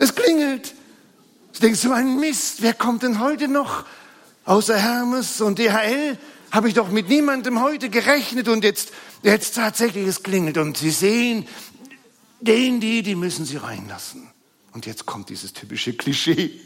Es 0.00 0.12
klingelt. 0.16 0.74
Du 1.52 1.60
denkst 1.60 1.80
so 1.80 1.92
ein 1.92 2.18
Mist, 2.18 2.62
wer 2.62 2.74
kommt 2.74 3.02
denn 3.02 3.20
heute 3.20 3.48
noch? 3.48 3.84
Außer 4.44 4.76
Hermes 4.76 5.40
und 5.40 5.58
DHL 5.58 6.18
habe 6.50 6.68
ich 6.68 6.74
doch 6.74 6.90
mit 6.90 7.08
niemandem 7.08 7.60
heute 7.60 7.88
gerechnet 7.90 8.48
und 8.48 8.64
jetzt, 8.64 8.92
jetzt 9.22 9.54
tatsächlich 9.54 10.06
es 10.06 10.22
klingelt 10.22 10.58
und 10.58 10.76
Sie 10.76 10.90
sehen, 10.90 11.46
den, 12.40 12.80
die, 12.80 13.02
die 13.02 13.14
müssen 13.14 13.44
Sie 13.44 13.56
reinlassen. 13.56 14.28
Und 14.72 14.86
jetzt 14.86 15.06
kommt 15.06 15.28
dieses 15.28 15.52
typische 15.52 15.92
Klischee. 15.92 16.60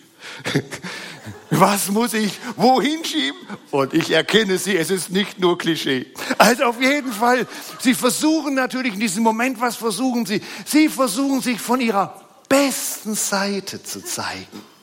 Was 1.50 1.90
muss 1.90 2.14
ich 2.14 2.33
wohin 2.57 3.05
schieben? 3.05 3.38
Und 3.71 3.93
ich 3.93 4.11
erkenne 4.11 4.59
Sie, 4.59 4.76
es 4.76 4.90
ist 4.90 5.11
nicht 5.11 5.38
nur 5.38 5.59
Klischee. 5.59 6.07
Also 6.38 6.64
auf 6.64 6.81
jeden 6.81 7.12
Fall, 7.12 7.47
Sie 7.81 7.95
versuchen 7.95 8.55
natürlich 8.55 8.95
in 8.95 9.00
diesem 9.00 9.23
Moment, 9.23 9.61
was 9.61 9.76
versuchen 9.76 10.25
Sie? 10.25 10.40
Sie 10.64 10.88
versuchen 10.88 11.43
sich 11.43 11.61
von 11.61 11.81
Ihrer 11.81 12.21
besten 12.49 13.14
Seite 13.14 13.83
zu 13.83 14.02
zeigen. 14.02 14.75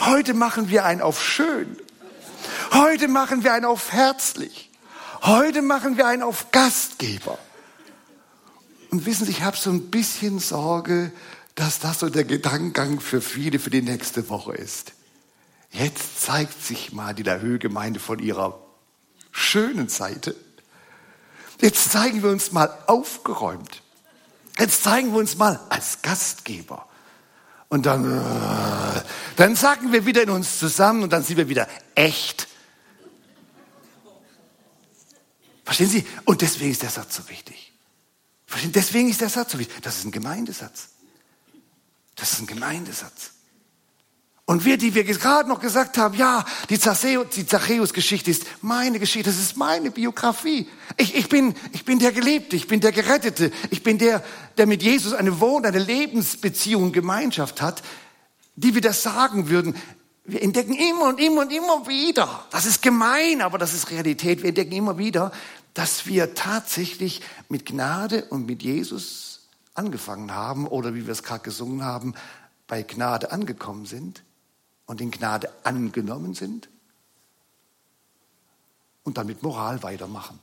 Heute 0.00 0.32
machen 0.32 0.70
wir 0.70 0.84
ein 0.86 1.02
auf 1.02 1.22
schön. 1.22 1.76
Heute 2.72 3.06
machen 3.06 3.44
wir 3.44 3.52
ein 3.52 3.66
auf 3.66 3.92
herzlich. 3.92 4.70
Heute 5.22 5.60
machen 5.60 5.98
wir 5.98 6.06
ein 6.06 6.22
auf 6.22 6.50
Gastgeber. 6.52 7.38
Und 8.90 9.04
wissen 9.04 9.26
Sie, 9.26 9.32
ich 9.32 9.42
habe 9.42 9.58
so 9.58 9.70
ein 9.70 9.90
bisschen 9.90 10.38
Sorge, 10.38 11.12
dass 11.54 11.78
das 11.78 12.00
so 12.00 12.08
der 12.08 12.24
Gedankengang 12.24 13.00
für 13.00 13.20
viele 13.20 13.58
für 13.58 13.70
die 13.70 13.82
nächste 13.82 14.30
Woche 14.30 14.54
ist. 14.54 14.92
Jetzt 15.70 16.22
zeigt 16.22 16.64
sich 16.64 16.92
mal 16.92 17.14
die 17.14 17.22
der 17.22 17.40
Höhegemeinde 17.40 18.00
von 18.00 18.18
ihrer 18.18 18.58
schönen 19.30 19.88
Seite. 19.88 20.34
Jetzt 21.60 21.92
zeigen 21.92 22.22
wir 22.22 22.30
uns 22.30 22.52
mal 22.52 22.72
aufgeräumt. 22.86 23.82
Jetzt 24.58 24.82
zeigen 24.82 25.12
wir 25.12 25.18
uns 25.18 25.36
mal 25.36 25.60
als 25.68 26.00
Gastgeber. 26.00 26.88
Und 27.70 27.86
dann, 27.86 28.04
äh, 28.04 29.02
dann 29.36 29.56
sacken 29.56 29.92
wir 29.92 30.04
wieder 30.04 30.22
in 30.22 30.30
uns 30.30 30.58
zusammen 30.58 31.04
und 31.04 31.12
dann 31.12 31.22
sind 31.22 31.36
wir 31.36 31.48
wieder 31.48 31.68
echt. 31.94 32.48
Verstehen 35.64 35.88
Sie? 35.88 36.06
Und 36.24 36.42
deswegen 36.42 36.72
ist 36.72 36.82
der 36.82 36.90
Satz 36.90 37.14
so 37.16 37.28
wichtig. 37.28 37.72
Verstehen? 38.44 38.72
Deswegen 38.72 39.08
ist 39.08 39.20
der 39.20 39.28
Satz 39.28 39.52
so 39.52 39.58
wichtig. 39.60 39.80
Das 39.82 39.98
ist 39.98 40.04
ein 40.04 40.10
Gemeindesatz. 40.10 40.88
Das 42.16 42.32
ist 42.32 42.40
ein 42.40 42.48
Gemeindesatz. 42.48 43.30
Und 44.50 44.64
wir, 44.64 44.78
die 44.78 44.96
wir 44.96 45.04
gerade 45.04 45.48
noch 45.48 45.60
gesagt 45.60 45.96
haben, 45.96 46.16
ja, 46.16 46.44
die 46.70 46.80
Zachäus-Geschichte 46.80 48.32
ist 48.32 48.46
meine 48.62 48.98
Geschichte, 48.98 49.30
das 49.30 49.38
ist 49.38 49.56
meine 49.56 49.92
Biografie. 49.92 50.68
Ich, 50.96 51.14
ich, 51.14 51.28
bin, 51.28 51.54
ich 51.70 51.84
bin 51.84 52.00
der 52.00 52.10
Gelebte, 52.10 52.56
ich 52.56 52.66
bin 52.66 52.80
der 52.80 52.90
Gerettete, 52.90 53.52
ich 53.70 53.84
bin 53.84 53.98
der, 53.98 54.24
der 54.58 54.66
mit 54.66 54.82
Jesus 54.82 55.12
eine 55.12 55.38
Wohn-, 55.38 55.64
eine 55.64 55.78
Lebensbeziehung, 55.78 56.90
Gemeinschaft 56.90 57.62
hat, 57.62 57.84
die 58.56 58.74
wir 58.74 58.80
das 58.80 59.04
sagen 59.04 59.50
würden. 59.50 59.76
Wir 60.24 60.42
entdecken 60.42 60.74
immer 60.74 61.04
und 61.04 61.20
immer 61.20 61.42
und 61.42 61.52
immer 61.52 61.86
wieder, 61.86 62.44
das 62.50 62.66
ist 62.66 62.82
gemein, 62.82 63.42
aber 63.42 63.56
das 63.56 63.72
ist 63.72 63.92
Realität, 63.92 64.42
wir 64.42 64.48
entdecken 64.48 64.72
immer 64.72 64.98
wieder, 64.98 65.30
dass 65.74 66.06
wir 66.06 66.34
tatsächlich 66.34 67.20
mit 67.48 67.66
Gnade 67.66 68.24
und 68.30 68.46
mit 68.46 68.64
Jesus 68.64 69.46
angefangen 69.74 70.34
haben 70.34 70.66
oder 70.66 70.96
wie 70.96 71.06
wir 71.06 71.12
es 71.12 71.22
gerade 71.22 71.44
gesungen 71.44 71.84
haben, 71.84 72.14
bei 72.66 72.82
Gnade 72.82 73.30
angekommen 73.30 73.86
sind 73.86 74.24
und 74.90 75.00
in 75.00 75.12
Gnade 75.12 75.48
angenommen 75.62 76.34
sind 76.34 76.68
und 79.04 79.18
dann 79.18 79.28
mit 79.28 79.40
Moral 79.40 79.84
weitermachen. 79.84 80.36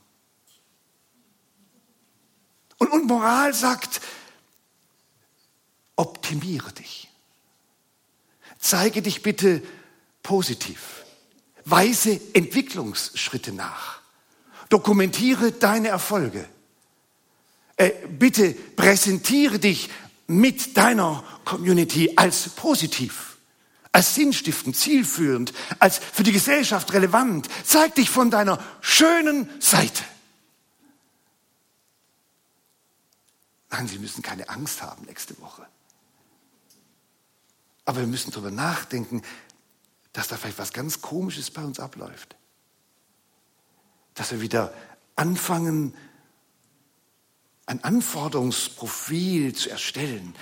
Und, 2.78 2.90
und 2.90 3.06
Moral 3.06 3.52
sagt, 3.52 4.00
optimiere 5.96 6.72
dich. 6.72 7.10
Zeige 8.58 9.02
dich 9.02 9.20
bitte 9.22 9.62
positiv. 10.22 11.04
Weise 11.66 12.18
Entwicklungsschritte 12.32 13.52
nach. 13.52 14.00
Dokumentiere 14.70 15.52
deine 15.52 15.88
Erfolge. 15.88 16.48
Äh, 17.76 17.90
bitte 18.08 18.54
präsentiere 18.54 19.58
dich 19.58 19.90
mit 20.26 20.78
deiner 20.78 21.22
Community 21.44 22.14
als 22.16 22.48
positiv 22.48 23.27
als 23.92 24.14
sinnstiftend, 24.14 24.76
zielführend, 24.76 25.52
als 25.78 25.98
für 25.98 26.22
die 26.22 26.32
Gesellschaft 26.32 26.92
relevant. 26.92 27.48
Zeig 27.64 27.94
dich 27.94 28.10
von 28.10 28.30
deiner 28.30 28.62
schönen 28.80 29.48
Seite. 29.60 30.04
Nein, 33.70 33.88
Sie 33.88 33.98
müssen 33.98 34.22
keine 34.22 34.48
Angst 34.48 34.82
haben 34.82 35.04
nächste 35.04 35.38
Woche. 35.40 35.66
Aber 37.84 38.00
wir 38.00 38.06
müssen 38.06 38.30
darüber 38.30 38.50
nachdenken, 38.50 39.22
dass 40.12 40.28
da 40.28 40.36
vielleicht 40.36 40.58
was 40.58 40.72
ganz 40.72 41.00
Komisches 41.00 41.50
bei 41.50 41.62
uns 41.62 41.80
abläuft. 41.80 42.36
Dass 44.14 44.30
wir 44.30 44.40
wieder 44.40 44.72
anfangen, 45.16 45.94
ein 47.66 47.84
Anforderungsprofil 47.84 49.54
zu 49.54 49.70
erstellen. 49.70 50.34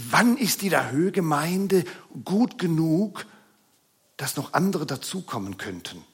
Wann 0.00 0.36
ist 0.36 0.62
die 0.62 0.70
Höhegemeinde 0.70 1.84
gut 2.24 2.56
genug, 2.56 3.26
dass 4.16 4.36
noch 4.36 4.52
andere 4.52 4.86
dazukommen 4.86 5.58
könnten? 5.58 6.04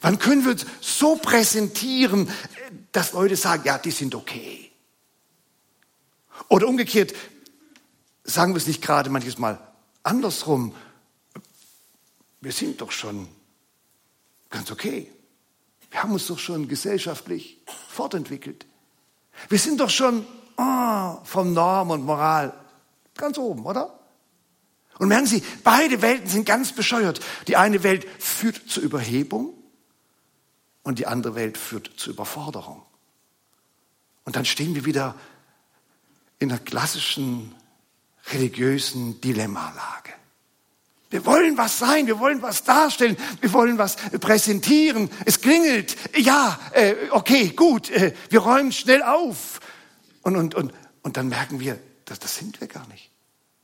Wann 0.00 0.18
können 0.18 0.44
wir 0.44 0.52
uns 0.52 0.64
so 0.80 1.16
präsentieren, 1.16 2.30
dass 2.92 3.12
Leute 3.12 3.36
sagen, 3.36 3.64
ja, 3.66 3.76
die 3.76 3.90
sind 3.90 4.14
okay? 4.14 4.70
Oder 6.48 6.68
umgekehrt, 6.68 7.12
sagen 8.24 8.54
wir 8.54 8.58
es 8.58 8.66
nicht 8.66 8.80
gerade 8.80 9.10
manches 9.10 9.36
Mal 9.36 9.60
andersrum, 10.02 10.74
wir 12.40 12.52
sind 12.52 12.80
doch 12.80 12.92
schon 12.92 13.28
ganz 14.48 14.70
okay. 14.70 15.12
Wir 15.90 16.02
haben 16.02 16.12
uns 16.12 16.28
doch 16.28 16.38
schon 16.38 16.66
gesellschaftlich 16.66 17.58
fortentwickelt. 17.88 18.64
Wir 19.50 19.58
sind 19.58 19.80
doch 19.80 19.90
schon 19.90 20.26
oh, 20.56 21.18
vom 21.24 21.52
Norm 21.52 21.90
und 21.90 22.02
Moral 22.02 22.54
ganz 23.16 23.38
oben, 23.38 23.64
oder? 23.64 23.98
Und 24.98 25.08
merken 25.08 25.26
Sie, 25.26 25.42
beide 25.62 26.00
Welten 26.02 26.28
sind 26.28 26.46
ganz 26.46 26.72
bescheuert. 26.72 27.20
Die 27.48 27.56
eine 27.56 27.82
Welt 27.82 28.06
führt 28.18 28.62
zur 28.68 28.82
Überhebung 28.82 29.52
und 30.82 30.98
die 30.98 31.06
andere 31.06 31.34
Welt 31.34 31.58
führt 31.58 31.90
zur 31.96 32.14
Überforderung. 32.14 32.82
Und 34.24 34.36
dann 34.36 34.44
stehen 34.44 34.74
wir 34.74 34.84
wieder 34.84 35.14
in 36.38 36.50
einer 36.50 36.60
klassischen 36.60 37.54
religiösen 38.32 39.20
Dilemmalage. 39.20 40.12
Wir 41.10 41.24
wollen 41.24 41.56
was 41.56 41.78
sein, 41.78 42.08
wir 42.08 42.18
wollen 42.18 42.42
was 42.42 42.64
darstellen, 42.64 43.16
wir 43.40 43.52
wollen 43.52 43.78
was 43.78 43.96
präsentieren. 43.96 45.08
Es 45.24 45.40
klingelt, 45.40 45.96
ja, 46.16 46.58
äh, 46.72 46.94
okay, 47.10 47.50
gut, 47.50 47.90
äh, 47.90 48.12
wir 48.28 48.40
räumen 48.40 48.72
schnell 48.72 49.02
auf. 49.02 49.60
Und, 50.22 50.36
und, 50.36 50.54
und, 50.56 50.72
und 51.02 51.16
dann 51.16 51.28
merken 51.28 51.60
wir, 51.60 51.78
das, 52.06 52.18
das 52.18 52.36
sind 52.36 52.60
wir 52.60 52.68
gar 52.68 52.86
nicht. 52.88 53.10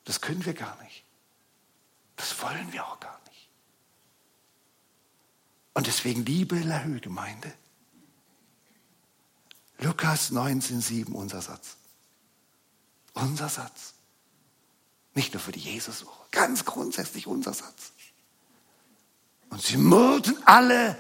Das 0.05 0.21
können 0.21 0.45
wir 0.45 0.55
gar 0.55 0.81
nicht. 0.83 1.05
Das 2.17 2.41
wollen 2.43 2.73
wir 2.73 2.85
auch 2.87 3.01
gar 3.01 3.19
nicht. 3.29 3.49
Und 5.75 5.87
deswegen, 5.87 6.25
liebe 6.25 6.59
Lahö-Gemeinde, 6.59 7.53
Lukas 9.79 10.31
19,7, 10.31 11.13
unser 11.13 11.41
Satz. 11.41 11.77
Unser 13.15 13.49
Satz. 13.49 13.95
Nicht 15.15 15.35
nur 15.35 15.41
für 15.41 15.53
die 15.53 15.61
Jesussuche, 15.61 16.25
ganz 16.31 16.65
grundsätzlich 16.65 17.27
unser 17.27 17.53
Satz. 17.53 17.93
Und 19.51 19.63
sie 19.63 19.77
murrten 19.77 20.37
alle 20.47 20.97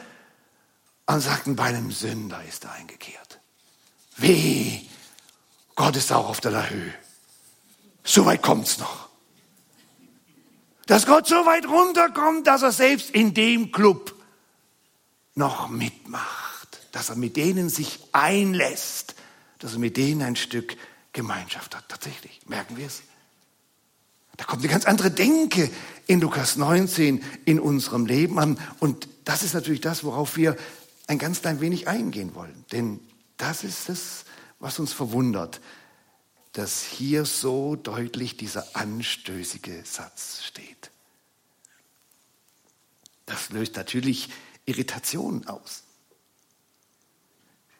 und 1.07 1.21
sagten, 1.21 1.57
bei 1.57 1.65
einem 1.65 1.91
Sünder 1.91 2.45
ist 2.45 2.65
er 2.65 2.73
eingekehrt. 2.73 3.41
Weh, 4.17 4.87
Gott 5.75 5.97
ist 5.97 6.13
auch 6.13 6.29
auf 6.29 6.41
der 6.41 6.69
Höhe. 6.69 7.02
So 8.05 8.25
weit 8.27 8.43
kommt's 8.43 8.79
noch. 8.79 9.09
Dass 10.87 11.07
Gott 11.07 11.27
so 11.27 11.47
weit 11.47 11.67
runterkommt, 11.67 12.47
dass 12.47 12.63
er 12.63 12.73
selbst 12.73 13.11
in 13.11 13.35
dem 13.35 13.73
Club 13.73 14.15
noch 15.35 15.69
mitmacht, 15.69 16.81
dass 16.93 17.09
er 17.09 17.17
mit 17.17 17.37
denen 17.37 17.69
sich 17.69 18.01
einlässt, 18.13 19.15
dass 19.59 19.75
er 19.75 19.79
mit 19.79 19.97
denen 19.97 20.23
ein 20.23 20.37
Stück 20.37 20.77
Gemeinschaft 21.13 21.77
hat. 21.77 21.89
Tatsächlich, 21.89 22.41
merken 22.47 22.77
wir 22.77 22.87
es? 22.87 23.03
Da 24.37 24.45
kommt 24.45 24.63
eine 24.63 24.73
ganz 24.73 24.87
andere 24.87 25.11
Denke 25.11 25.71
in 26.07 26.21
Lukas 26.21 26.57
19 26.57 27.23
in 27.45 27.61
unserem 27.61 28.07
Leben 28.07 28.39
an. 28.39 28.59
Und 28.81 29.09
das 29.25 29.43
ist 29.43 29.55
natürlich 29.55 29.81
das, 29.81 30.05
worauf 30.05 30.37
wir 30.37 30.57
ein 31.07 31.19
ganz 31.19 31.43
klein 31.43 31.61
wenig 31.61 31.87
eingehen 31.87 32.35
wollen. 32.35 32.65
Denn 32.73 33.01
das 33.37 33.63
ist 33.63 33.89
es, 33.89 34.25
was 34.59 34.79
uns 34.79 34.93
verwundert, 34.93 35.61
dass 36.53 36.83
hier 36.83 37.25
so 37.25 37.77
deutlich 37.77 38.37
dieser 38.37 38.77
anstößige 38.77 39.83
Satz 39.85 40.43
steht. 40.43 40.91
Das 43.27 43.51
löst 43.51 43.77
natürlich 43.77 44.29
Irritationen 44.67 45.47
aus. 45.49 45.85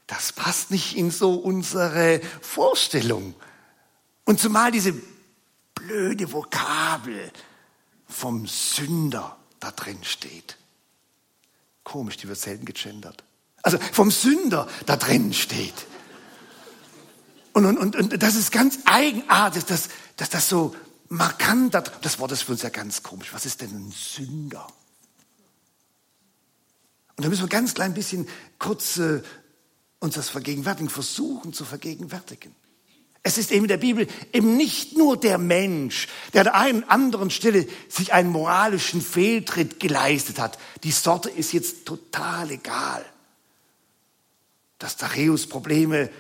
Das 0.07 0.33
passt 0.33 0.71
nicht 0.71 0.97
in 0.97 1.11
so 1.11 1.35
unsere 1.35 2.21
Vorstellung. 2.41 3.35
Und 4.25 4.41
zumal 4.41 4.71
diese 4.71 4.95
blöde 5.75 6.33
Vokabel 6.33 7.31
vom 8.09 8.47
Sünder 8.47 9.37
da 9.61 9.71
drin 9.71 10.03
steht. 10.03 10.57
Komisch, 11.85 12.17
die 12.17 12.29
wird 12.29 12.39
selten 12.39 12.65
gegendert. 12.65 13.25
Also 13.63 13.79
vom 13.79 14.11
Sünder 14.11 14.69
da 14.87 14.97
drin 14.97 15.33
steht. 15.33 15.75
Und, 17.53 17.67
und, 17.67 17.79
und, 17.79 17.97
und 17.97 18.23
das 18.23 18.35
ist 18.35 18.51
ganz 18.51 18.79
eigenartig, 18.87 19.65
dass, 19.65 19.89
dass 20.17 20.31
das 20.31 20.49
so 20.49 20.75
markant, 21.09 21.75
das 21.75 22.19
Wort 22.19 22.33
ist 22.33 22.43
für 22.43 22.53
uns 22.53 22.63
ja 22.63 22.71
ganz 22.71 23.03
komisch. 23.03 23.33
Was 23.33 23.45
ist 23.45 23.61
denn 23.61 23.71
ein 23.71 23.93
Sünder? 23.93 24.67
Und 27.17 27.25
da 27.25 27.29
müssen 27.29 27.43
wir 27.43 27.49
ganz 27.49 27.75
klein 27.75 27.93
bisschen 27.93 28.27
kurz 28.59 28.97
äh, 28.97 29.23
uns 30.01 30.15
das 30.15 30.31
vergegenwärtigen, 30.31 30.89
versuchen 30.89 31.53
zu 31.53 31.65
vergegenwärtigen. 31.65 32.55
Es 33.23 33.39
ist 33.39 33.53
eben 33.53 33.65
in 33.65 33.69
der 33.69 33.77
Bibel 33.77 34.09
eben 34.33 34.57
nicht 34.57 34.97
nur 34.97 35.17
der 35.17 35.39
Mensch, 35.39 36.09
der 36.33 36.41
an 36.41 36.45
der 36.45 36.55
einen 36.57 36.85
anderen 36.85 37.31
Stelle 37.31 37.69
sich 37.89 38.13
einen 38.13 38.31
moralischen 38.31 39.01
Fehltritt 39.01 39.79
geleistet 39.79 40.41
hat. 40.41 40.59
Die 40.83 40.91
Sorte 40.91 41.31
ist 41.31 41.53
jetzt 41.53 41.87
total 41.87 42.51
egal. 42.51 43.05
Dass 44.79 44.97
Zachäus 44.97 45.47
Probleme 45.47 46.11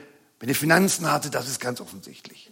mit 0.43 0.49
den 0.49 0.57
Finanzen 0.57 1.09
hatte, 1.09 1.31
das 1.31 1.49
ist 1.49 1.61
ganz 1.61 1.81
offensichtlich. 1.81 2.51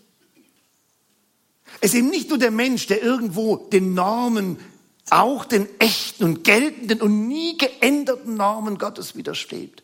Es 1.81 1.91
ist 1.91 1.99
eben 1.99 2.09
nicht 2.09 2.29
nur 2.29 2.39
der 2.39 2.53
Mensch, 2.53 2.87
der 2.87 3.03
irgendwo 3.03 3.57
den 3.57 3.95
Normen, 3.95 4.61
auch 5.11 5.45
den 5.45 5.69
echten 5.81 6.23
und 6.23 6.45
geltenden 6.45 7.03
und 7.03 7.27
nie 7.27 7.59
geänderten 7.59 8.37
Normen 8.37 8.79
Gottes 8.79 9.17
widerstrebt. 9.17 9.83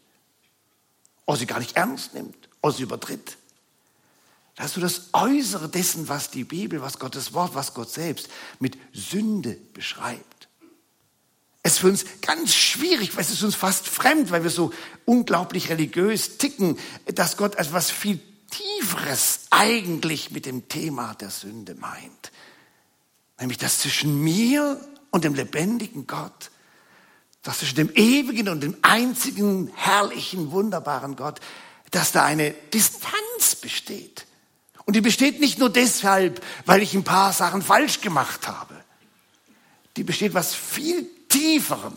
Oder 1.25 1.37
sie 1.37 1.47
gar 1.47 1.59
nicht 1.59 1.77
ernst 1.77 2.15
nimmt, 2.15 2.49
oder 2.63 2.75
sie 2.75 2.85
übertritt. 2.85 3.39
Das 4.55 4.67
ist 4.67 4.75
so 4.75 4.81
das 4.81 5.09
Äußere 5.13 5.69
dessen, 5.69 6.09
was 6.09 6.31
die 6.31 6.45
Bibel, 6.45 6.81
was 6.81 7.01
Gottes 7.01 7.35
Wort, 7.35 7.57
was 7.57 7.75
Gott 7.75 7.91
selbst 7.91 8.29
mit 8.61 8.79
Sünde 8.93 9.59
beschreibt. 9.75 10.36
Es 11.67 11.73
ist 11.73 11.79
für 11.81 11.89
uns 11.89 12.05
ganz 12.23 12.55
schwierig, 12.55 13.17
weil 13.17 13.23
es 13.23 13.33
ist 13.33 13.43
uns 13.43 13.57
fast 13.57 13.89
fremd, 13.89 14.31
weil 14.31 14.45
wir 14.45 14.51
so 14.51 14.73
unglaublich 15.05 15.69
religiös 15.69 16.39
ticken, 16.39 16.79
dass 17.07 17.37
Gott 17.37 17.57
etwas 17.57 17.91
viel 17.91 18.21
Tieferes 18.51 19.47
eigentlich 19.51 20.31
mit 20.31 20.47
dem 20.47 20.69
Thema 20.69 21.15
der 21.15 21.31
Sünde 21.31 21.75
meint. 21.75 22.31
Nämlich, 23.41 23.59
dass 23.59 23.81
zwischen 23.81 24.21
mir 24.21 24.81
und 25.11 25.25
dem 25.25 25.35
lebendigen 25.35 26.07
Gott, 26.07 26.53
dass 27.43 27.59
zwischen 27.59 27.75
dem 27.75 27.91
ewigen 27.97 28.49
und 28.49 28.61
dem 28.61 28.77
einzigen 28.83 29.73
herrlichen, 29.75 30.53
wunderbaren 30.53 31.17
Gott, 31.17 31.41
dass 31.91 32.13
da 32.13 32.25
eine 32.25 32.53
Distanz 32.73 33.57
besteht. 33.61 34.27
Und 34.85 34.95
die 34.95 35.01
besteht 35.01 35.41
nicht 35.41 35.59
nur 35.59 35.71
deshalb, 35.71 36.45
weil 36.65 36.81
ich 36.81 36.95
ein 36.95 37.03
paar 37.03 37.33
Sachen 37.33 37.61
falsch 37.61 38.03
gemacht 38.03 38.47
habe. 38.47 38.77
Die 39.97 40.05
besteht 40.05 40.33
was 40.33 40.55
viel 40.55 41.11
Tieferem. 41.37 41.97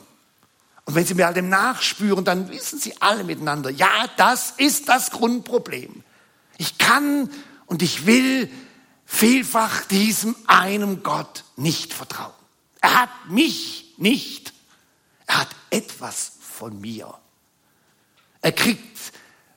Und 0.86 0.95
wenn 0.95 1.06
Sie 1.06 1.13
mir 1.13 1.28
all 1.28 1.34
dem 1.34 1.49
nachspüren, 1.49 2.25
dann 2.25 2.49
wissen 2.49 2.80
Sie 2.80 2.99
alle 2.99 3.23
miteinander, 3.23 3.69
ja, 3.69 4.08
das 4.17 4.52
ist 4.58 4.89
das 4.89 5.12
Grundproblem. 5.12 6.04
Ich 6.58 6.78
kann 6.78 7.30
und 7.67 7.82
ich 7.82 8.06
will 8.06 8.49
vielfach 9.06 9.86
diesem 9.86 10.36
einen 10.47 11.04
Gott 11.04 11.43
nicht 11.56 11.93
vertrauen. 11.93 12.34
Er 12.82 13.02
hat 13.02 13.10
mich 13.30 13.93
nicht. 13.97 14.54
Er 15.28 15.41
hat 15.41 15.49
etwas 15.69 16.34
von 16.41 16.82
mir. 16.82 17.13
Er 18.41 18.52
kriegt 18.52 18.97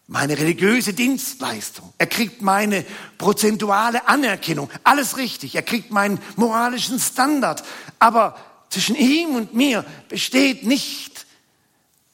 meine 0.07 0.37
religiöse 0.37 0.93
Dienstleistung. 0.93 1.95
Er 1.97 2.07
kriegt 2.07 2.43
meine 2.43 2.85
prozentuale 3.17 4.07
Anerkennung. 4.07 4.69
Alles 4.85 5.17
richtig. 5.17 5.55
Er 5.55 5.63
kriegt 5.63 5.91
meinen 5.91 6.21
moralischen 6.37 6.99
Standard. 6.99 7.65
Aber 7.99 8.37
zwischen 8.73 8.97
ihm 8.97 9.37
und 9.37 9.53
mir 9.53 9.85
besteht 10.09 10.65
nicht 10.65 11.27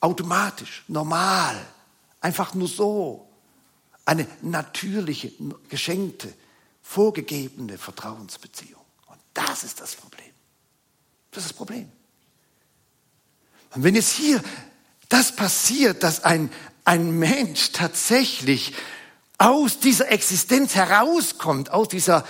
automatisch, 0.01 0.83
normal, 0.88 1.57
einfach 2.21 2.55
nur 2.55 2.66
so 2.66 3.29
eine 4.05 4.27
natürliche, 4.42 5.31
geschenkte, 5.68 6.35
vorgegebene 6.83 7.79
Vertrauensbeziehung. 7.79 8.83
Und 9.07 9.18
das 9.35 9.62
ist 9.62 9.81
das 9.81 9.94
Problem. 9.94 10.33
Das 11.31 11.44
ist 11.44 11.51
das 11.51 11.57
Problem. 11.57 11.92
Und 13.75 13.85
wenn 13.85 13.94
jetzt 13.94 14.12
hier 14.12 14.42
das 15.09 15.37
passiert, 15.37 16.03
dass 16.03 16.25
ein, 16.25 16.51
ein 16.85 17.18
Mensch 17.18 17.71
tatsächlich 17.71 18.75
aus 19.37 19.79
dieser 19.79 20.11
Existenz 20.11 20.75
herauskommt, 20.75 21.71
aus 21.71 21.87
dieser 21.87 22.25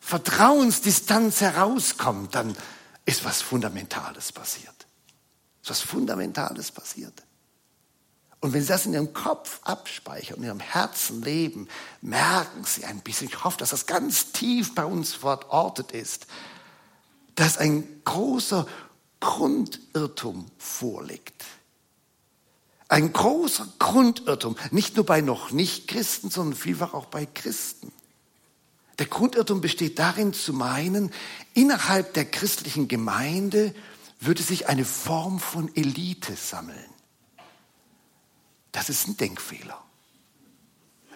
Vertrauensdistanz 0.00 1.42
herauskommt, 1.42 2.34
dann 2.34 2.56
ist 3.04 3.24
was 3.24 3.42
Fundamentales 3.42 4.32
passiert. 4.32 4.86
Ist 5.62 5.70
was 5.70 5.80
Fundamentales 5.80 6.70
passiert. 6.70 7.22
Und 8.40 8.52
wenn 8.52 8.60
Sie 8.60 8.68
das 8.68 8.84
in 8.84 8.92
Ihrem 8.92 9.14
Kopf 9.14 9.60
abspeichern, 9.62 10.36
in 10.38 10.44
Ihrem 10.44 10.60
Herzen 10.60 11.22
leben, 11.22 11.66
merken 12.02 12.64
Sie 12.64 12.84
ein 12.84 13.00
bisschen, 13.00 13.28
ich 13.28 13.42
hoffe, 13.42 13.56
dass 13.56 13.70
das 13.70 13.86
ganz 13.86 14.32
tief 14.32 14.74
bei 14.74 14.84
uns 14.84 15.14
verortet 15.14 15.92
ist, 15.92 16.26
dass 17.36 17.56
ein 17.56 18.02
großer 18.04 18.66
Grundirrtum 19.20 20.46
vorliegt. 20.58 21.44
Ein 22.88 23.14
großer 23.14 23.66
Grundirrtum, 23.78 24.56
nicht 24.70 24.96
nur 24.96 25.06
bei 25.06 25.22
noch 25.22 25.50
nicht 25.50 25.88
Christen, 25.88 26.28
sondern 26.28 26.54
vielfach 26.54 26.92
auch 26.92 27.06
bei 27.06 27.24
Christen. 27.24 27.90
Der 28.98 29.06
Grundirrtum 29.06 29.60
besteht 29.60 29.98
darin 29.98 30.32
zu 30.32 30.52
meinen, 30.52 31.12
innerhalb 31.52 32.14
der 32.14 32.24
christlichen 32.24 32.88
Gemeinde 32.88 33.74
würde 34.20 34.42
sich 34.42 34.68
eine 34.68 34.84
Form 34.84 35.40
von 35.40 35.74
Elite 35.74 36.36
sammeln. 36.36 36.78
Das 38.72 38.88
ist 38.88 39.08
ein 39.08 39.16
Denkfehler. 39.16 39.80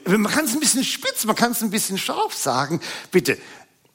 Man 0.04 0.32
kann 0.32 0.44
es 0.44 0.52
ein 0.52 0.60
bisschen 0.60 0.84
spitz, 0.84 1.24
man 1.24 1.36
kann 1.36 1.52
es 1.52 1.62
ein 1.62 1.70
bisschen 1.70 1.98
scharf 1.98 2.34
sagen. 2.34 2.80
Bitte, 3.10 3.38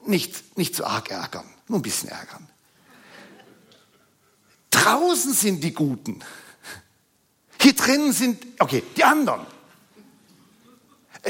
nicht, 0.05 0.57
nicht 0.57 0.75
zu 0.75 0.85
arg 0.85 1.09
ärgern, 1.09 1.45
nur 1.67 1.79
ein 1.79 1.81
bisschen 1.81 2.09
ärgern. 2.09 2.47
Draußen 4.69 5.33
sind 5.33 5.63
die 5.63 5.73
Guten. 5.73 6.19
Hier 7.59 7.73
drinnen 7.73 8.11
sind, 8.11 8.45
okay, 8.59 8.83
die 8.97 9.03
anderen. 9.03 9.45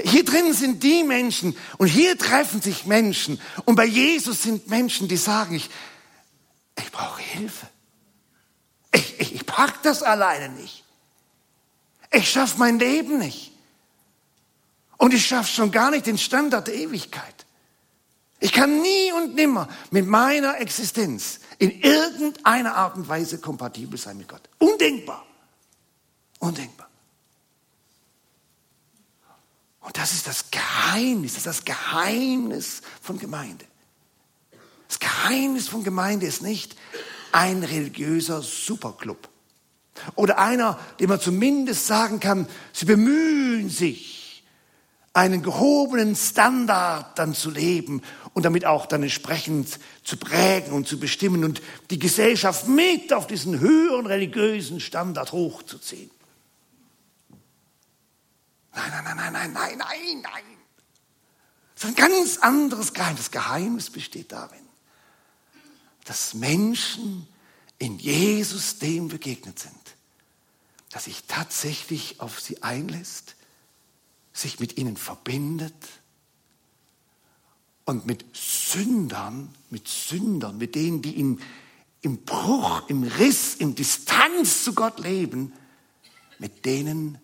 Hier 0.03 0.25
drinnen 0.25 0.53
sind 0.53 0.81
die 0.81 1.03
Menschen 1.03 1.55
und 1.77 1.87
hier 1.87 2.17
treffen 2.17 2.61
sich 2.61 2.85
Menschen. 2.85 3.39
Und 3.65 3.75
bei 3.75 3.85
Jesus 3.85 4.41
sind 4.41 4.67
Menschen, 4.67 5.07
die 5.07 5.17
sagen, 5.17 5.53
ich, 5.53 5.69
ich 6.77 6.91
brauche 6.91 7.21
Hilfe. 7.21 7.67
Ich, 8.91 9.19
ich, 9.19 9.35
ich 9.35 9.45
pack 9.45 9.83
das 9.83 10.01
alleine 10.01 10.49
nicht. 10.49 10.83
Ich 12.11 12.29
schaffe 12.29 12.57
mein 12.57 12.79
Leben 12.79 13.19
nicht. 13.19 13.51
Und 14.97 15.13
ich 15.13 15.25
schaffe 15.25 15.51
schon 15.51 15.71
gar 15.71 15.91
nicht 15.91 16.05
den 16.05 16.17
Standard 16.17 16.67
der 16.67 16.75
Ewigkeit. 16.75 17.45
Ich 18.39 18.51
kann 18.51 18.81
nie 18.81 19.11
und 19.13 19.35
nimmer 19.35 19.69
mit 19.91 20.07
meiner 20.07 20.59
Existenz 20.59 21.39
in 21.59 21.81
irgendeiner 21.81 22.75
Art 22.75 22.95
und 22.95 23.07
Weise 23.07 23.39
kompatibel 23.39 23.97
sein 23.97 24.17
mit 24.17 24.27
Gott. 24.27 24.41
Undenkbar. 24.59 25.25
Undenkbar. 26.39 26.89
Und 29.79 29.92
das 30.03 30.11
ist 30.11 30.27
das 30.27 30.51
Geheimnis, 30.51 31.35
das 31.35 31.45
ist 31.45 31.45
das 31.45 31.63
Geheimnis 31.63 32.81
von 33.01 33.17
Gemeinde. 33.17 33.63
Das 34.89 34.99
Geheimnis 34.99 35.69
von 35.69 35.85
Gemeinde 35.85 36.25
ist 36.25 36.41
nicht 36.41 36.75
ein 37.31 37.63
religiöser 37.63 38.41
Superclub 38.41 39.29
oder 40.15 40.39
einer, 40.39 40.77
dem 40.99 41.07
man 41.07 41.21
zumindest 41.21 41.87
sagen 41.87 42.19
kann, 42.19 42.49
sie 42.73 42.83
bemühen 42.83 43.69
sich, 43.69 44.43
einen 45.13 45.41
gehobenen 45.41 46.17
Standard 46.17 47.17
dann 47.17 47.33
zu 47.33 47.49
leben 47.49 48.01
und 48.33 48.43
damit 48.43 48.65
auch 48.65 48.87
dann 48.87 49.03
entsprechend 49.03 49.79
zu 50.03 50.17
prägen 50.17 50.73
und 50.73 50.85
zu 50.85 50.99
bestimmen 50.99 51.45
und 51.45 51.61
die 51.91 51.99
Gesellschaft 51.99 52.67
mit 52.67 53.13
auf 53.13 53.25
diesen 53.25 53.61
höheren 53.61 54.05
religiösen 54.05 54.81
Standard 54.81 55.31
hochzuziehen. 55.31 56.11
Nein, 58.75 58.91
nein, 58.91 59.03
nein, 59.03 59.15
nein, 59.15 59.33
nein, 59.33 59.53
nein, 59.53 59.77
nein, 59.77 60.21
nein. 60.21 60.43
Das 61.75 61.83
ist 61.83 61.89
ein 61.89 61.95
ganz 61.95 62.37
anderes 62.37 62.93
Geheimnis. 62.93 63.25
Das 63.25 63.31
Geheimnis 63.31 63.89
besteht 63.89 64.31
darin, 64.31 64.65
dass 66.05 66.33
Menschen 66.33 67.27
in 67.77 67.99
Jesus 67.99 68.79
dem 68.79 69.09
begegnet 69.09 69.59
sind, 69.59 69.73
dass 70.91 71.05
sich 71.05 71.23
tatsächlich 71.27 72.19
auf 72.19 72.39
sie 72.39 72.63
einlässt, 72.63 73.35
sich 74.31 74.59
mit 74.59 74.77
ihnen 74.77 74.97
verbindet 74.97 75.75
und 77.85 78.05
mit 78.05 78.25
Sündern, 78.33 79.53
mit 79.69 79.87
Sündern, 79.87 80.57
mit 80.57 80.75
denen, 80.75 81.01
die 81.01 81.19
im, 81.19 81.39
im 82.01 82.23
Bruch, 82.23 82.87
im 82.87 83.03
Riss, 83.03 83.55
im 83.55 83.75
Distanz 83.75 84.63
zu 84.63 84.73
Gott 84.73 84.99
leben, 84.99 85.53
mit 86.39 86.65
denen 86.65 87.19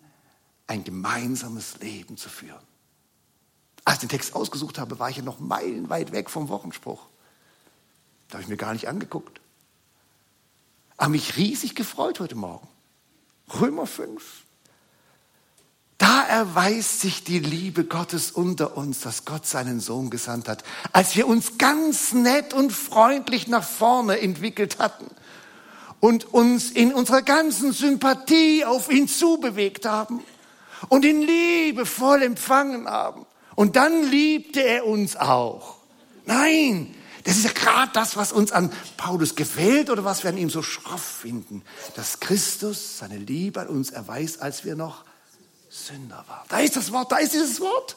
ein 0.70 0.84
gemeinsames 0.84 1.80
Leben 1.80 2.16
zu 2.16 2.28
führen. 2.28 2.62
Als 3.84 3.96
ich 3.96 4.00
den 4.02 4.08
Text 4.08 4.36
ausgesucht 4.36 4.78
habe, 4.78 5.00
war 5.00 5.10
ich 5.10 5.16
ja 5.16 5.22
noch 5.24 5.40
meilenweit 5.40 6.12
weg 6.12 6.30
vom 6.30 6.48
Wochenspruch. 6.48 7.02
Da 8.28 8.34
habe 8.34 8.44
ich 8.44 8.48
mir 8.48 8.56
gar 8.56 8.72
nicht 8.72 8.86
angeguckt. 8.86 9.40
Aber 10.96 11.08
mich 11.08 11.36
riesig 11.36 11.74
gefreut 11.74 12.20
heute 12.20 12.36
Morgen. 12.36 12.68
Römer 13.60 13.88
5. 13.88 14.22
Da 15.98 16.22
erweist 16.22 17.00
sich 17.00 17.24
die 17.24 17.40
Liebe 17.40 17.84
Gottes 17.84 18.30
unter 18.30 18.76
uns, 18.76 19.00
dass 19.00 19.24
Gott 19.24 19.46
seinen 19.46 19.80
Sohn 19.80 20.08
gesandt 20.08 20.48
hat, 20.48 20.62
als 20.92 21.16
wir 21.16 21.26
uns 21.26 21.58
ganz 21.58 22.12
nett 22.12 22.54
und 22.54 22.72
freundlich 22.72 23.48
nach 23.48 23.64
vorne 23.64 24.20
entwickelt 24.20 24.78
hatten 24.78 25.06
und 25.98 26.32
uns 26.32 26.70
in 26.70 26.94
unserer 26.94 27.22
ganzen 27.22 27.72
Sympathie 27.72 28.64
auf 28.64 28.88
ihn 28.88 29.08
zubewegt 29.08 29.84
haben 29.84 30.22
und 30.88 31.04
ihn 31.04 31.22
liebevoll 31.22 32.22
empfangen 32.22 32.88
haben. 32.88 33.26
Und 33.54 33.76
dann 33.76 34.10
liebte 34.10 34.62
er 34.62 34.86
uns 34.86 35.16
auch. 35.16 35.76
Nein, 36.24 36.94
das 37.24 37.36
ist 37.36 37.44
ja 37.44 37.52
gerade 37.52 37.92
das, 37.92 38.16
was 38.16 38.32
uns 38.32 38.52
an 38.52 38.72
Paulus 38.96 39.34
gefällt 39.34 39.90
oder 39.90 40.04
was 40.04 40.22
wir 40.22 40.30
an 40.30 40.38
ihm 40.38 40.50
so 40.50 40.62
schroff 40.62 41.02
finden. 41.02 41.62
Dass 41.94 42.20
Christus 42.20 42.98
seine 42.98 43.18
Liebe 43.18 43.60
an 43.60 43.68
uns 43.68 43.90
erweist, 43.90 44.40
als 44.40 44.64
wir 44.64 44.76
noch 44.76 45.04
Sünder 45.68 46.24
waren. 46.26 46.46
Da 46.48 46.60
ist 46.60 46.76
das 46.76 46.92
Wort, 46.92 47.12
da 47.12 47.18
ist 47.18 47.34
dieses 47.34 47.60
Wort. 47.60 47.96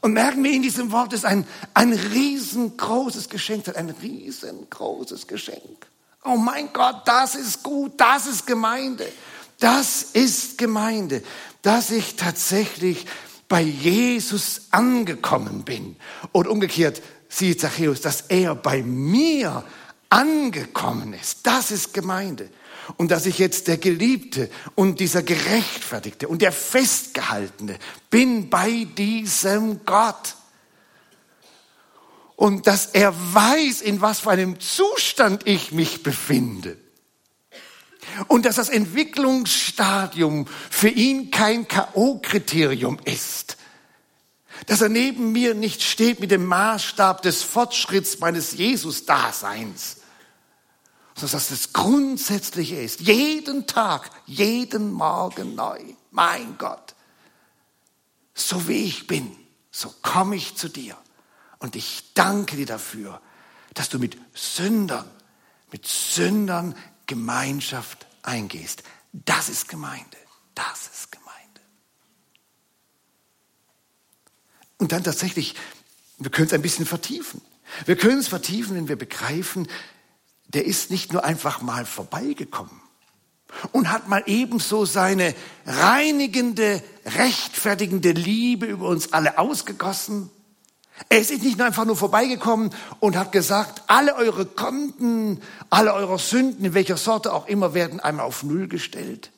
Und 0.00 0.14
merken 0.14 0.42
wir, 0.42 0.52
in 0.52 0.62
diesem 0.62 0.90
Wort 0.90 1.12
ist 1.12 1.24
ein, 1.24 1.46
ein 1.74 1.92
riesengroßes 1.92 3.28
Geschenk, 3.28 3.68
ein 3.76 3.90
riesengroßes 3.90 5.26
Geschenk. 5.26 5.86
Oh 6.24 6.36
mein 6.36 6.72
Gott, 6.72 7.02
das 7.04 7.34
ist 7.34 7.62
gut, 7.62 8.00
das 8.00 8.26
ist 8.26 8.46
Gemeinde. 8.46 9.06
Das 9.62 10.02
ist 10.02 10.58
Gemeinde, 10.58 11.22
dass 11.62 11.92
ich 11.92 12.16
tatsächlich 12.16 13.06
bei 13.46 13.62
Jesus 13.62 14.62
angekommen 14.72 15.62
bin. 15.62 15.94
Und 16.32 16.48
umgekehrt, 16.48 17.00
sieht 17.28 17.60
Zachäus, 17.60 18.00
dass 18.00 18.22
er 18.22 18.56
bei 18.56 18.82
mir 18.82 19.62
angekommen 20.08 21.12
ist. 21.12 21.46
Das 21.46 21.70
ist 21.70 21.94
Gemeinde. 21.94 22.50
Und 22.96 23.12
dass 23.12 23.24
ich 23.24 23.38
jetzt 23.38 23.68
der 23.68 23.76
Geliebte 23.76 24.50
und 24.74 24.98
dieser 24.98 25.22
Gerechtfertigte 25.22 26.26
und 26.26 26.42
der 26.42 26.50
Festgehaltene 26.50 27.78
bin 28.10 28.50
bei 28.50 28.88
diesem 28.98 29.84
Gott. 29.84 30.34
Und 32.34 32.66
dass 32.66 32.86
er 32.86 33.14
weiß, 33.32 33.80
in 33.82 34.00
was 34.00 34.18
für 34.18 34.30
einem 34.30 34.58
Zustand 34.58 35.46
ich 35.46 35.70
mich 35.70 36.02
befinde. 36.02 36.81
Und 38.28 38.44
dass 38.44 38.56
das 38.56 38.68
Entwicklungsstadium 38.68 40.46
für 40.70 40.88
ihn 40.88 41.30
kein 41.30 41.68
K.O.-Kriterium 41.68 42.98
ist. 43.06 43.56
Dass 44.66 44.80
er 44.80 44.88
neben 44.88 45.32
mir 45.32 45.54
nicht 45.54 45.82
steht 45.82 46.20
mit 46.20 46.30
dem 46.30 46.44
Maßstab 46.46 47.22
des 47.22 47.42
Fortschritts 47.42 48.20
meines 48.20 48.52
Jesus-Daseins. 48.52 49.98
Sondern 51.14 51.32
dass 51.32 51.48
das 51.48 51.72
Grundsätzliche 51.72 52.76
ist. 52.76 53.00
Jeden 53.00 53.66
Tag, 53.66 54.10
jeden 54.26 54.92
Morgen 54.92 55.54
neu. 55.54 55.80
Mein 56.10 56.56
Gott. 56.58 56.94
So 58.34 58.68
wie 58.68 58.84
ich 58.84 59.06
bin, 59.06 59.36
so 59.70 59.92
komme 60.02 60.36
ich 60.36 60.56
zu 60.56 60.68
dir. 60.68 60.96
Und 61.58 61.76
ich 61.76 62.12
danke 62.14 62.56
dir 62.56 62.66
dafür, 62.66 63.20
dass 63.74 63.88
du 63.88 63.98
mit 63.98 64.16
Sündern, 64.34 65.08
mit 65.70 65.86
Sündern 65.86 66.74
Gemeinschaft 67.06 68.06
eingehst. 68.22 68.82
Das 69.12 69.48
ist 69.48 69.68
Gemeinde. 69.68 70.16
Das 70.54 70.88
ist 70.92 71.12
Gemeinde. 71.12 71.60
Und 74.78 74.92
dann 74.92 75.04
tatsächlich, 75.04 75.54
wir 76.18 76.30
können 76.30 76.46
es 76.46 76.52
ein 76.52 76.62
bisschen 76.62 76.86
vertiefen. 76.86 77.40
Wir 77.86 77.96
können 77.96 78.18
es 78.18 78.28
vertiefen, 78.28 78.76
wenn 78.76 78.88
wir 78.88 78.96
begreifen, 78.96 79.68
der 80.48 80.66
ist 80.66 80.90
nicht 80.90 81.12
nur 81.12 81.24
einfach 81.24 81.62
mal 81.62 81.86
vorbeigekommen 81.86 82.80
und 83.72 83.90
hat 83.90 84.08
mal 84.08 84.22
ebenso 84.26 84.84
seine 84.84 85.34
reinigende, 85.66 86.82
rechtfertigende 87.06 88.12
Liebe 88.12 88.66
über 88.66 88.88
uns 88.88 89.12
alle 89.12 89.38
ausgegossen, 89.38 90.30
er 91.08 91.20
ist 91.20 91.30
nicht 91.30 91.60
einfach 91.60 91.84
nur 91.84 91.96
vorbeigekommen 91.96 92.74
und 93.00 93.16
hat 93.16 93.32
gesagt, 93.32 93.82
alle 93.86 94.14
eure 94.14 94.46
Konten, 94.46 95.40
alle 95.70 95.94
eure 95.94 96.18
Sünden, 96.18 96.64
in 96.64 96.74
welcher 96.74 96.96
Sorte 96.96 97.32
auch 97.32 97.46
immer, 97.46 97.74
werden 97.74 98.00
einmal 98.00 98.26
auf 98.26 98.42
Null 98.42 98.68
gestellt. 98.68 99.30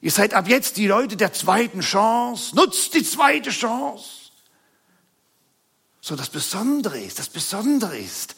Ihr 0.00 0.10
seid 0.10 0.34
ab 0.34 0.48
jetzt 0.48 0.76
die 0.78 0.86
Leute 0.86 1.16
der 1.16 1.32
zweiten 1.32 1.80
Chance. 1.80 2.56
Nutzt 2.56 2.94
die 2.94 3.04
zweite 3.04 3.50
Chance. 3.50 4.22
So 6.00 6.16
das 6.16 6.30
Besondere 6.30 6.98
ist, 6.98 7.20
das 7.20 7.28
Besondere 7.28 7.96
ist, 7.96 8.34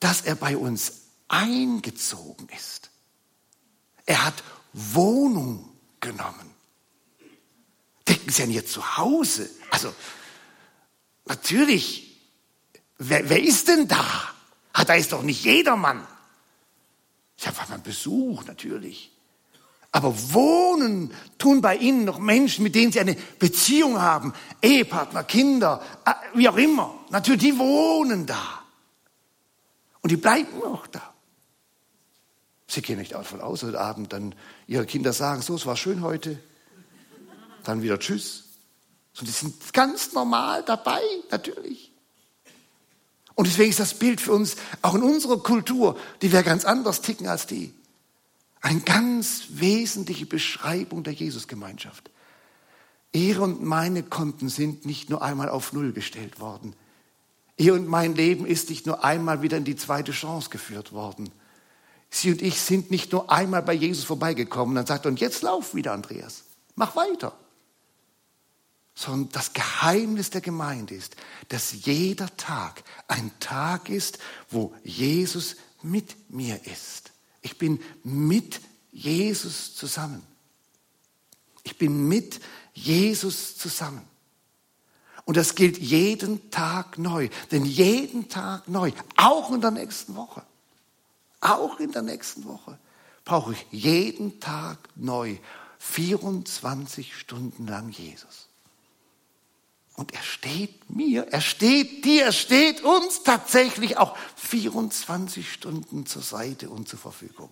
dass 0.00 0.22
er 0.22 0.34
bei 0.34 0.56
uns 0.56 1.02
eingezogen 1.28 2.48
ist. 2.48 2.90
Er 4.04 4.24
hat 4.26 4.42
Wohnung 4.72 5.68
genommen. 6.00 6.50
Denken 8.08 8.30
Sie 8.30 8.42
an 8.42 8.50
Ihr 8.50 8.66
Zuhause. 8.66 9.48
Also, 9.70 9.94
natürlich, 11.26 12.20
wer, 12.98 13.28
wer 13.28 13.42
ist 13.42 13.68
denn 13.68 13.88
da? 13.88 14.04
Ah, 14.72 14.84
da 14.84 14.94
ist 14.94 15.12
doch 15.12 15.22
nicht 15.22 15.44
jedermann. 15.44 16.06
Ich 17.36 17.46
habe 17.46 17.56
mal 17.68 17.78
Besuch, 17.78 18.44
natürlich. 18.44 19.10
Aber 19.90 20.14
wohnen 20.32 21.12
tun 21.36 21.60
bei 21.60 21.76
Ihnen 21.76 22.04
noch 22.06 22.18
Menschen, 22.18 22.62
mit 22.62 22.74
denen 22.74 22.92
Sie 22.92 23.00
eine 23.00 23.14
Beziehung 23.38 24.00
haben. 24.00 24.32
Ehepartner, 24.62 25.22
Kinder, 25.24 25.82
äh, 26.06 26.12
wie 26.34 26.48
auch 26.48 26.56
immer. 26.56 26.94
Natürlich, 27.10 27.42
die 27.42 27.58
wohnen 27.58 28.24
da. 28.24 28.62
Und 30.00 30.10
die 30.10 30.16
bleiben 30.16 30.62
auch 30.62 30.86
da. 30.86 31.12
Sie 32.66 32.80
gehen 32.80 32.98
nicht 32.98 33.12
davon 33.12 33.42
aus, 33.42 33.62
heute 33.62 33.78
Abend 33.78 34.14
dann 34.14 34.34
Ihre 34.66 34.86
Kinder 34.86 35.12
sagen, 35.12 35.42
so, 35.42 35.56
es 35.56 35.66
war 35.66 35.76
schön 35.76 36.00
heute. 36.00 36.38
Dann 37.64 37.82
wieder 37.82 37.98
Tschüss. 37.98 38.44
Und 39.18 39.28
die 39.28 39.32
sind 39.32 39.72
ganz 39.72 40.12
normal 40.12 40.62
dabei, 40.64 41.00
natürlich. 41.30 41.92
Und 43.34 43.46
deswegen 43.46 43.70
ist 43.70 43.80
das 43.80 43.94
Bild 43.94 44.20
für 44.20 44.32
uns, 44.32 44.56
auch 44.82 44.94
in 44.94 45.02
unserer 45.02 45.38
Kultur, 45.38 45.98
die 46.20 46.32
wir 46.32 46.42
ganz 46.42 46.64
anders 46.64 47.00
ticken 47.00 47.26
als 47.26 47.46
die. 47.46 47.72
Eine 48.60 48.80
ganz 48.80 49.44
wesentliche 49.48 50.26
Beschreibung 50.26 51.02
der 51.02 51.14
Jesusgemeinschaft. 51.14 52.10
Ihre 53.12 53.42
und 53.42 53.62
meine 53.62 54.02
Konten 54.02 54.48
sind 54.48 54.86
nicht 54.86 55.10
nur 55.10 55.22
einmal 55.22 55.48
auf 55.48 55.72
Null 55.72 55.92
gestellt 55.92 56.40
worden. 56.40 56.74
Ihr 57.56 57.74
und 57.74 57.86
mein 57.86 58.14
Leben 58.14 58.46
ist 58.46 58.70
nicht 58.70 58.86
nur 58.86 59.04
einmal 59.04 59.42
wieder 59.42 59.58
in 59.58 59.64
die 59.64 59.76
zweite 59.76 60.12
Chance 60.12 60.48
geführt 60.48 60.92
worden. 60.92 61.30
Sie 62.10 62.30
und 62.30 62.42
ich 62.42 62.60
sind 62.60 62.90
nicht 62.90 63.12
nur 63.12 63.30
einmal 63.30 63.62
bei 63.62 63.72
Jesus 63.72 64.04
vorbeigekommen 64.04 64.76
und 64.76 64.88
sagt, 64.88 65.06
und 65.06 65.20
jetzt 65.20 65.42
lauf 65.42 65.74
wieder, 65.74 65.92
Andreas. 65.92 66.44
Mach 66.74 66.96
weiter. 66.96 67.34
Sondern 68.94 69.32
das 69.32 69.52
Geheimnis 69.52 70.30
der 70.30 70.40
Gemeinde 70.40 70.94
ist, 70.94 71.16
dass 71.48 71.72
jeder 71.84 72.34
Tag 72.36 72.84
ein 73.08 73.30
Tag 73.40 73.88
ist, 73.88 74.18
wo 74.50 74.74
Jesus 74.84 75.56
mit 75.82 76.30
mir 76.30 76.66
ist. 76.66 77.12
Ich 77.40 77.58
bin 77.58 77.80
mit 78.04 78.60
Jesus 78.92 79.74
zusammen. 79.74 80.22
Ich 81.64 81.78
bin 81.78 82.08
mit 82.08 82.40
Jesus 82.74 83.56
zusammen. 83.56 84.06
Und 85.24 85.36
das 85.36 85.54
gilt 85.54 85.78
jeden 85.78 86.50
Tag 86.50 86.98
neu. 86.98 87.28
Denn 87.50 87.64
jeden 87.64 88.28
Tag 88.28 88.68
neu, 88.68 88.92
auch 89.16 89.52
in 89.52 89.60
der 89.60 89.70
nächsten 89.70 90.16
Woche, 90.16 90.42
auch 91.40 91.78
in 91.80 91.92
der 91.92 92.02
nächsten 92.02 92.44
Woche, 92.44 92.78
brauche 93.24 93.52
ich 93.52 93.66
jeden 93.70 94.40
Tag 94.40 94.78
neu 94.96 95.36
24 95.78 97.16
Stunden 97.16 97.66
lang 97.66 97.90
Jesus. 97.90 98.48
Und 99.94 100.14
er 100.14 100.22
steht 100.22 100.90
mir, 100.90 101.28
er 101.28 101.40
steht 101.40 102.04
dir, 102.04 102.24
er 102.24 102.32
steht 102.32 102.80
uns 102.82 103.22
tatsächlich 103.24 103.98
auch 103.98 104.16
24 104.36 105.52
Stunden 105.52 106.06
zur 106.06 106.22
Seite 106.22 106.70
und 106.70 106.88
zur 106.88 106.98
Verfügung. 106.98 107.50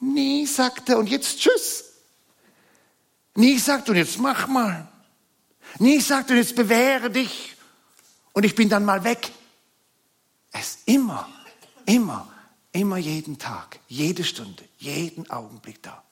Nie 0.00 0.46
sagt 0.46 0.88
er, 0.88 0.98
und 0.98 1.08
jetzt 1.08 1.40
tschüss. 1.40 1.84
Nie 3.34 3.58
sagt, 3.58 3.88
und 3.88 3.96
jetzt 3.96 4.18
mach 4.18 4.46
mal. 4.46 4.88
Nie 5.78 6.00
sagt, 6.00 6.30
und 6.30 6.36
jetzt 6.36 6.54
bewähre 6.54 7.10
dich. 7.10 7.56
Und 8.32 8.44
ich 8.44 8.54
bin 8.54 8.68
dann 8.68 8.84
mal 8.84 9.02
weg. 9.02 9.32
Ist 10.52 10.80
immer, 10.86 11.28
immer, 11.86 12.32
immer 12.70 12.96
jeden 12.96 13.38
Tag, 13.38 13.80
jede 13.88 14.22
Stunde, 14.22 14.62
jeden 14.78 15.28
Augenblick 15.28 15.82
da. 15.82 16.03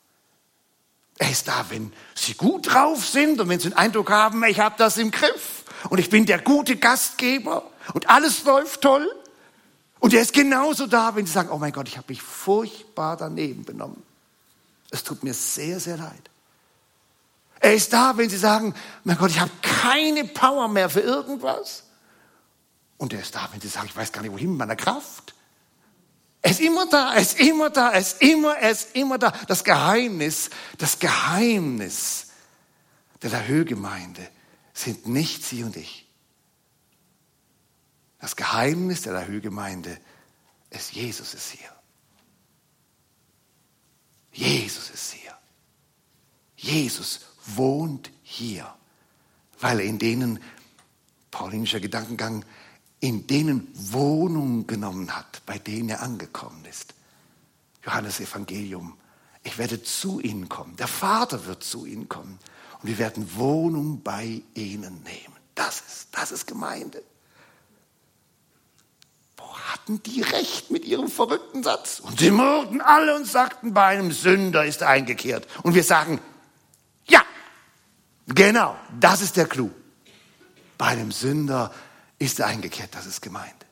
Er 1.18 1.30
ist 1.30 1.48
da, 1.48 1.66
wenn 1.68 1.92
Sie 2.14 2.34
gut 2.34 2.72
drauf 2.72 3.06
sind 3.06 3.40
und 3.40 3.48
wenn 3.48 3.60
Sie 3.60 3.68
den 3.68 3.76
Eindruck 3.76 4.10
haben, 4.10 4.42
ich 4.44 4.60
habe 4.60 4.74
das 4.78 4.96
im 4.96 5.10
Griff 5.10 5.64
und 5.90 5.98
ich 5.98 6.10
bin 6.10 6.26
der 6.26 6.40
gute 6.40 6.76
Gastgeber 6.76 7.64
und 7.94 8.08
alles 8.08 8.44
läuft 8.44 8.80
toll. 8.80 9.08
Und 10.00 10.14
er 10.14 10.22
ist 10.22 10.32
genauso 10.32 10.86
da, 10.86 11.14
wenn 11.14 11.26
Sie 11.26 11.32
sagen, 11.32 11.50
oh 11.50 11.58
mein 11.58 11.72
Gott, 11.72 11.86
ich 11.86 11.96
habe 11.96 12.06
mich 12.08 12.22
furchtbar 12.22 13.16
daneben 13.16 13.64
benommen. 13.64 14.02
Es 14.90 15.04
tut 15.04 15.22
mir 15.22 15.32
sehr, 15.32 15.78
sehr 15.78 15.96
leid. 15.96 16.30
Er 17.60 17.74
ist 17.74 17.92
da, 17.92 18.16
wenn 18.16 18.28
Sie 18.28 18.36
sagen, 18.36 18.74
mein 19.04 19.16
Gott, 19.16 19.30
ich 19.30 19.38
habe 19.38 19.52
keine 19.62 20.24
Power 20.24 20.66
mehr 20.66 20.90
für 20.90 21.00
irgendwas. 21.00 21.84
Und 22.98 23.12
er 23.12 23.20
ist 23.20 23.34
da, 23.34 23.48
wenn 23.52 23.60
Sie 23.60 23.68
sagen, 23.68 23.86
ich 23.86 23.96
weiß 23.96 24.10
gar 24.10 24.22
nicht, 24.22 24.32
wohin 24.32 24.50
mit 24.50 24.58
meiner 24.58 24.76
Kraft. 24.76 25.34
Er 26.42 26.50
ist 26.50 26.60
immer 26.60 26.86
da, 26.86 27.14
er 27.14 27.20
ist 27.20 27.38
immer 27.38 27.70
da, 27.70 27.90
er 27.92 28.00
ist 28.00 28.20
immer, 28.20 28.56
er 28.56 28.70
ist 28.70 28.96
immer 28.96 29.16
da. 29.16 29.30
Das 29.46 29.62
Geheimnis, 29.62 30.50
das 30.76 30.98
Geheimnis 30.98 32.26
der 33.22 33.46
Höhegemeinde 33.46 34.28
sind 34.74 35.06
nicht 35.06 35.44
Sie 35.44 35.62
und 35.62 35.76
ich. 35.76 36.08
Das 38.18 38.34
Geheimnis 38.34 39.02
der 39.02 39.26
Höhegemeinde 39.26 39.98
ist, 40.70 40.92
Jesus 40.92 41.34
ist 41.34 41.50
hier. 41.52 41.70
Jesus 44.32 44.90
ist 44.90 45.12
hier. 45.12 45.36
Jesus 46.56 47.20
wohnt 47.44 48.10
hier, 48.22 48.72
weil 49.60 49.80
er 49.80 49.86
in 49.86 49.98
denen, 49.98 50.42
paulinischer 51.30 51.80
Gedankengang, 51.80 52.44
in 53.02 53.26
denen 53.26 53.66
Wohnung 53.74 54.68
genommen 54.68 55.14
hat, 55.14 55.42
bei 55.44 55.58
denen 55.58 55.88
er 55.88 56.02
angekommen 56.02 56.64
ist. 56.70 56.94
Johannes 57.84 58.20
Evangelium. 58.20 58.96
Ich 59.42 59.58
werde 59.58 59.82
zu 59.82 60.20
ihnen 60.20 60.48
kommen. 60.48 60.76
Der 60.76 60.86
Vater 60.86 61.46
wird 61.46 61.64
zu 61.64 61.84
ihnen 61.84 62.08
kommen. 62.08 62.38
Und 62.80 62.88
wir 62.88 62.98
werden 62.98 63.34
Wohnung 63.34 64.02
bei 64.04 64.42
ihnen 64.54 65.02
nehmen. 65.02 65.36
Das 65.56 65.80
ist, 65.80 66.08
das 66.12 66.30
ist 66.30 66.46
Gemeinde. 66.46 67.02
Wo 69.36 69.52
hatten 69.52 70.00
die 70.04 70.22
recht 70.22 70.70
mit 70.70 70.84
ihrem 70.84 71.08
verrückten 71.08 71.64
Satz? 71.64 71.98
Und 71.98 72.20
sie 72.20 72.30
murrten 72.30 72.80
alle 72.80 73.16
und 73.16 73.26
sagten, 73.26 73.74
bei 73.74 73.86
einem 73.86 74.12
Sünder 74.12 74.64
ist 74.64 74.84
eingekehrt. 74.84 75.48
Und 75.64 75.74
wir 75.74 75.82
sagen, 75.82 76.20
ja, 77.06 77.24
genau, 78.28 78.76
das 79.00 79.22
ist 79.22 79.36
der 79.36 79.46
Clou. 79.46 79.72
Bei 80.78 80.86
einem 80.86 81.10
Sünder 81.10 81.72
ist 81.72 81.91
eingekehrt, 82.40 82.94
das 82.94 83.06
ist 83.06 83.20
Gemeinde. 83.20 83.66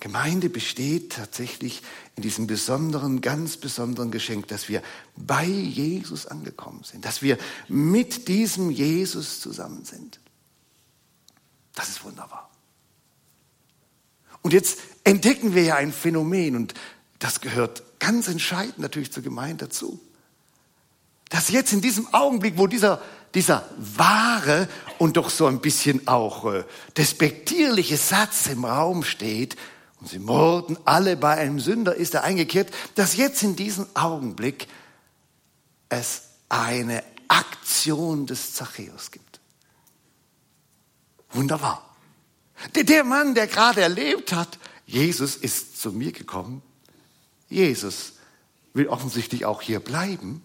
Gemeinde 0.00 0.50
besteht 0.50 1.12
tatsächlich 1.12 1.82
in 2.16 2.22
diesem 2.22 2.46
besonderen, 2.46 3.20
ganz 3.22 3.56
besonderen 3.56 4.10
Geschenk, 4.10 4.48
dass 4.48 4.68
wir 4.68 4.82
bei 5.16 5.46
Jesus 5.46 6.26
angekommen 6.26 6.82
sind, 6.84 7.04
dass 7.06 7.22
wir 7.22 7.38
mit 7.68 8.28
diesem 8.28 8.70
Jesus 8.70 9.40
zusammen 9.40 9.84
sind. 9.84 10.20
Das 11.74 11.88
ist 11.88 12.04
wunderbar. 12.04 12.50
Und 14.42 14.52
jetzt 14.52 14.78
entdecken 15.04 15.54
wir 15.54 15.62
ja 15.62 15.76
ein 15.76 15.92
Phänomen 15.92 16.54
und 16.56 16.74
das 17.18 17.40
gehört 17.40 17.82
ganz 17.98 18.28
entscheidend 18.28 18.78
natürlich 18.80 19.10
zur 19.10 19.22
Gemeinde 19.22 19.64
dazu. 19.66 19.98
Dass 21.30 21.48
jetzt 21.48 21.72
in 21.72 21.80
diesem 21.80 22.12
Augenblick, 22.12 22.58
wo 22.58 22.66
dieser 22.66 23.00
dieser 23.34 23.68
wahre 23.76 24.68
und 24.98 25.16
doch 25.16 25.30
so 25.30 25.46
ein 25.46 25.60
bisschen 25.60 26.06
auch 26.06 26.52
äh, 26.52 26.64
despektierliche 26.96 27.96
Satz 27.96 28.46
im 28.46 28.64
Raum 28.64 29.02
steht, 29.02 29.56
und 30.00 30.10
sie 30.10 30.18
morden 30.18 30.76
alle 30.84 31.16
bei 31.16 31.34
einem 31.36 31.58
Sünder, 31.60 31.94
ist 31.94 32.14
er 32.14 32.24
eingekehrt, 32.24 32.70
dass 32.94 33.16
jetzt 33.16 33.42
in 33.42 33.56
diesem 33.56 33.86
Augenblick 33.94 34.68
es 35.88 36.24
eine 36.50 37.02
Aktion 37.28 38.26
des 38.26 38.52
Zachäus 38.52 39.10
gibt. 39.10 39.40
Wunderbar. 41.30 41.96
Der, 42.74 43.02
Mann, 43.04 43.34
der 43.34 43.46
gerade 43.46 43.80
erlebt 43.80 44.32
hat, 44.32 44.58
Jesus 44.86 45.36
ist 45.36 45.80
zu 45.80 45.90
mir 45.90 46.12
gekommen, 46.12 46.62
Jesus 47.48 48.12
will 48.74 48.88
offensichtlich 48.88 49.44
auch 49.46 49.62
hier 49.62 49.80
bleiben, 49.80 50.42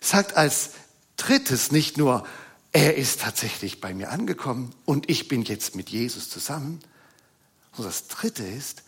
sagt 0.00 0.36
als 0.36 0.72
Drittes 1.26 1.72
nicht 1.72 1.96
nur, 1.96 2.26
er 2.72 2.96
ist 2.96 3.20
tatsächlich 3.20 3.80
bei 3.80 3.94
mir 3.94 4.10
angekommen 4.10 4.74
und 4.84 5.08
ich 5.08 5.28
bin 5.28 5.42
jetzt 5.42 5.74
mit 5.74 5.90
Jesus 5.90 6.28
zusammen. 6.28 6.80
Und 7.76 7.84
das 7.84 8.08
Dritte 8.08 8.44
ist, 8.44 8.82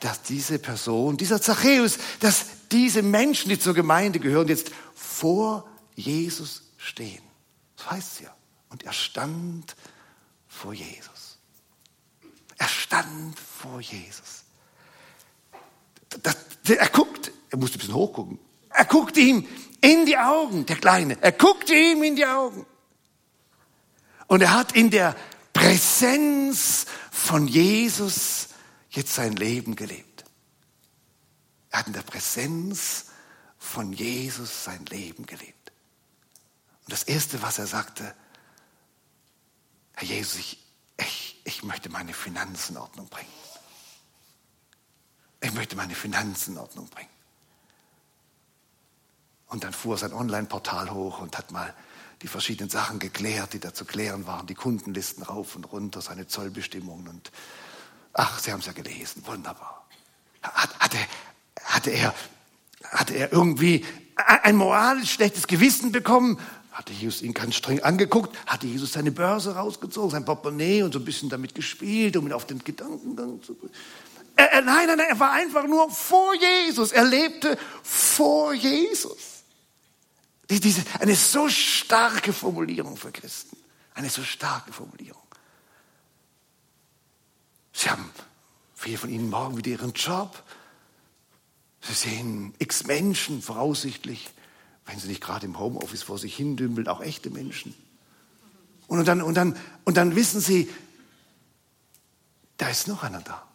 dass 0.00 0.22
diese 0.22 0.58
Person, 0.58 1.16
dieser 1.16 1.40
Zachäus, 1.40 1.98
dass 2.20 2.46
diese 2.70 3.02
Menschen, 3.02 3.48
die 3.48 3.58
zur 3.58 3.74
Gemeinde 3.74 4.20
gehören, 4.20 4.48
jetzt 4.48 4.70
vor 4.94 5.66
Jesus 5.96 6.62
stehen. 6.76 7.22
Das 7.76 7.90
heißt 7.90 8.12
es 8.14 8.20
ja. 8.20 8.34
Und 8.68 8.84
er 8.84 8.92
stand 8.92 9.74
vor 10.46 10.74
Jesus. 10.74 11.38
Er 12.58 12.68
stand 12.68 13.38
vor 13.38 13.80
Jesus. 13.80 14.42
Er 16.24 16.88
guckt, 16.88 17.32
er 17.50 17.58
musste 17.58 17.76
ein 17.76 17.80
bisschen 17.80 17.94
hochgucken. 17.94 18.38
Er 18.70 18.84
guckte 18.84 19.20
ihm 19.20 19.46
in 19.80 20.06
die 20.06 20.18
Augen, 20.18 20.66
der 20.66 20.76
Kleine. 20.76 21.20
Er 21.22 21.32
guckte 21.32 21.74
ihm 21.74 22.02
in 22.02 22.16
die 22.16 22.26
Augen. 22.26 22.66
Und 24.26 24.42
er 24.42 24.52
hat 24.52 24.72
in 24.72 24.90
der 24.90 25.16
Präsenz 25.52 26.86
von 27.10 27.48
Jesus 27.48 28.48
jetzt 28.90 29.14
sein 29.14 29.34
Leben 29.36 29.74
gelebt. 29.76 30.24
Er 31.70 31.80
hat 31.80 31.86
in 31.86 31.92
der 31.92 32.02
Präsenz 32.02 33.06
von 33.58 33.92
Jesus 33.92 34.64
sein 34.64 34.84
Leben 34.86 35.26
gelebt. 35.26 35.72
Und 36.84 36.92
das 36.92 37.04
Erste, 37.04 37.42
was 37.42 37.58
er 37.58 37.66
sagte, 37.66 38.14
Herr 39.94 40.08
Jesus, 40.08 40.36
ich, 40.36 40.64
ich, 40.96 41.40
ich 41.44 41.62
möchte 41.62 41.88
meine 41.88 42.14
Finanzen 42.14 42.76
in 42.76 42.78
Ordnung 42.78 43.08
bringen. 43.08 43.28
Ich 45.40 45.52
möchte 45.52 45.76
meine 45.76 45.94
Finanzen 45.94 46.54
in 46.54 46.58
Ordnung 46.58 46.88
bringen. 46.88 47.10
Und 49.48 49.64
dann 49.64 49.72
fuhr 49.72 49.96
sein 49.96 50.12
Online-Portal 50.12 50.90
hoch 50.90 51.20
und 51.20 51.36
hat 51.38 51.50
mal 51.52 51.74
die 52.22 52.28
verschiedenen 52.28 52.68
Sachen 52.68 52.98
geklärt, 52.98 53.52
die 53.52 53.60
da 53.60 53.72
zu 53.72 53.84
klären 53.84 54.26
waren, 54.26 54.46
die 54.46 54.54
Kundenlisten 54.54 55.22
rauf 55.22 55.56
und 55.56 55.64
runter, 55.64 56.00
seine 56.00 56.26
Zollbestimmungen 56.26 57.08
und 57.08 57.30
ach, 58.12 58.38
Sie 58.38 58.52
haben 58.52 58.60
es 58.60 58.66
ja 58.66 58.72
gelesen, 58.72 59.22
wunderbar. 59.26 59.86
Hat, 60.42 60.78
hatte, 60.80 60.98
hatte, 61.62 61.90
er, 61.90 62.14
hatte 62.84 63.14
er 63.14 63.32
irgendwie 63.32 63.84
ein 64.16 64.56
moralisch 64.56 65.12
schlechtes 65.12 65.46
Gewissen 65.46 65.92
bekommen? 65.92 66.38
Hatte 66.72 66.92
Jesus 66.92 67.22
ihn 67.22 67.34
ganz 67.34 67.56
streng 67.56 67.80
angeguckt? 67.80 68.36
Hatte 68.46 68.66
Jesus 68.66 68.92
seine 68.92 69.10
Börse 69.10 69.54
rausgezogen, 69.54 70.10
sein 70.10 70.24
Portemonnaie 70.24 70.82
und 70.82 70.92
so 70.92 70.98
ein 70.98 71.04
bisschen 71.04 71.28
damit 71.28 71.54
gespielt, 71.54 72.16
um 72.16 72.26
ihn 72.26 72.32
auf 72.32 72.46
den 72.46 72.62
Gedankengang 72.62 73.42
zu 73.42 73.54
bringen? 73.54 73.74
Er, 74.36 74.52
er, 74.52 74.62
nein, 74.62 74.86
nein, 74.86 75.00
er 75.00 75.18
war 75.18 75.32
einfach 75.32 75.66
nur 75.66 75.90
vor 75.90 76.32
Jesus. 76.34 76.92
Er 76.92 77.04
lebte 77.04 77.58
vor 77.82 78.54
Jesus. 78.54 79.37
Diese, 80.50 80.82
eine 81.00 81.14
so 81.14 81.48
starke 81.48 82.32
Formulierung 82.32 82.96
für 82.96 83.12
Christen. 83.12 83.56
Eine 83.94 84.08
so 84.08 84.22
starke 84.22 84.72
Formulierung. 84.72 85.22
Sie 87.72 87.90
haben 87.90 88.10
viele 88.74 88.96
von 88.96 89.10
Ihnen 89.10 89.28
morgen 89.28 89.56
wieder 89.56 89.70
Ihren 89.70 89.92
Job. 89.92 90.42
Sie 91.80 91.92
sehen 91.92 92.54
x 92.58 92.84
Menschen 92.86 93.42
voraussichtlich, 93.42 94.30
wenn 94.86 94.98
sie 94.98 95.08
nicht 95.08 95.22
gerade 95.22 95.46
im 95.46 95.58
Homeoffice 95.58 96.02
vor 96.02 96.18
sich 96.18 96.34
hindümpeln, 96.36 96.88
auch 96.88 97.00
echte 97.00 97.30
Menschen. 97.30 97.74
Und 98.86 99.06
dann, 99.06 99.20
und, 99.20 99.34
dann, 99.34 99.56
und 99.84 99.96
dann 99.96 100.16
wissen 100.16 100.40
Sie, 100.40 100.72
da 102.56 102.68
ist 102.68 102.88
noch 102.88 103.02
einer 103.02 103.20
da. 103.20 103.46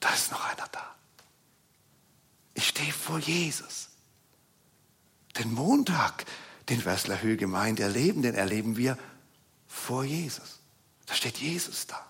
Da 0.00 0.12
ist 0.12 0.30
noch 0.30 0.44
einer 0.44 0.68
da. 0.72 0.94
Ich 2.54 2.68
stehe 2.68 2.92
vor 2.92 3.18
Jesus. 3.18 3.88
Den 5.44 5.54
Montag, 5.54 6.24
den 6.68 6.84
Wessler 6.84 7.20
Höhe 7.20 7.36
Gemeinde 7.36 7.82
erleben, 7.82 8.22
den 8.22 8.34
erleben 8.34 8.76
wir 8.76 8.98
vor 9.68 10.02
Jesus. 10.04 10.60
Da 11.06 11.14
steht 11.14 11.38
Jesus 11.38 11.86
da. 11.86 12.00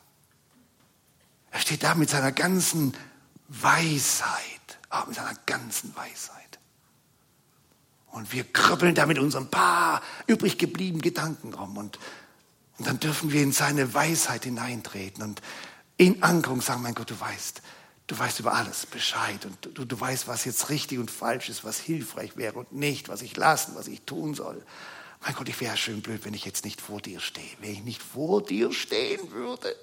Er 1.51 1.61
steht 1.61 1.83
da 1.83 1.95
mit 1.95 2.11
seiner 2.11 2.33
ganzen 2.33 2.95
Weisheit, 3.49 4.79
auch 4.89 5.07
mit 5.07 5.17
seiner 5.17 5.35
ganzen 5.47 5.95
Weisheit. 5.97 6.59
Und 8.13 8.33
wir 8.33 8.45
krüppeln 8.45 8.95
da 8.95 9.07
mit 9.07 9.19
unserem 9.19 9.49
paar 9.49 10.01
übrig 10.29 10.57
gebliebenen 10.57 11.03
Gedanken 11.03 11.53
rum. 11.53 11.77
Und, 11.77 11.99
und 12.79 12.87
dann 12.87 13.01
dürfen 13.01 13.33
wir 13.33 13.43
in 13.43 13.51
seine 13.51 13.93
Weisheit 13.93 14.45
hineintreten 14.45 15.25
und 15.25 15.43
in 15.97 16.23
Ankerung 16.23 16.61
sagen, 16.61 16.83
mein 16.83 16.95
Gott, 16.95 17.11
du 17.11 17.19
weißt, 17.19 17.63
Du 18.07 18.19
weißt 18.19 18.41
über 18.41 18.53
alles 18.53 18.85
Bescheid 18.85 19.47
und 19.47 19.79
du, 19.79 19.85
du 19.85 20.01
weißt, 20.01 20.29
was 20.29 20.45
jetzt 20.45 20.69
richtig 20.69 20.99
und 20.99 21.11
falsch 21.11 21.49
ist, 21.49 21.65
was 21.65 21.79
hilfreich 21.79 22.37
wäre 22.37 22.59
und 22.59 22.73
nicht, 22.73 23.09
was 23.09 23.23
ich 23.23 23.37
lassen, 23.37 23.75
was 23.77 23.87
ich 23.87 24.03
tun 24.03 24.35
soll. 24.35 24.63
Mein 25.23 25.35
Gott, 25.35 25.49
ich 25.49 25.59
wäre 25.61 25.77
schön 25.79 26.03
blöd, 26.03 26.25
wenn 26.25 26.35
ich 26.35 26.45
jetzt 26.45 26.67
nicht 26.67 26.83
vor 26.83 27.01
dir 27.01 27.19
stehe, 27.21 27.57
wenn 27.61 27.73
ich 27.73 27.83
nicht 27.83 28.03
vor 28.03 28.43
dir 28.43 28.73
stehen 28.73 29.31
würde. 29.31 29.75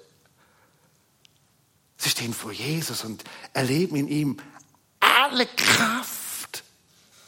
Sie 1.96 2.10
stehen 2.10 2.32
vor 2.32 2.52
Jesus 2.52 3.04
und 3.04 3.24
erleben 3.52 3.96
in 3.96 4.08
ihm 4.08 4.36
alle 5.00 5.46
Kraft, 5.46 6.62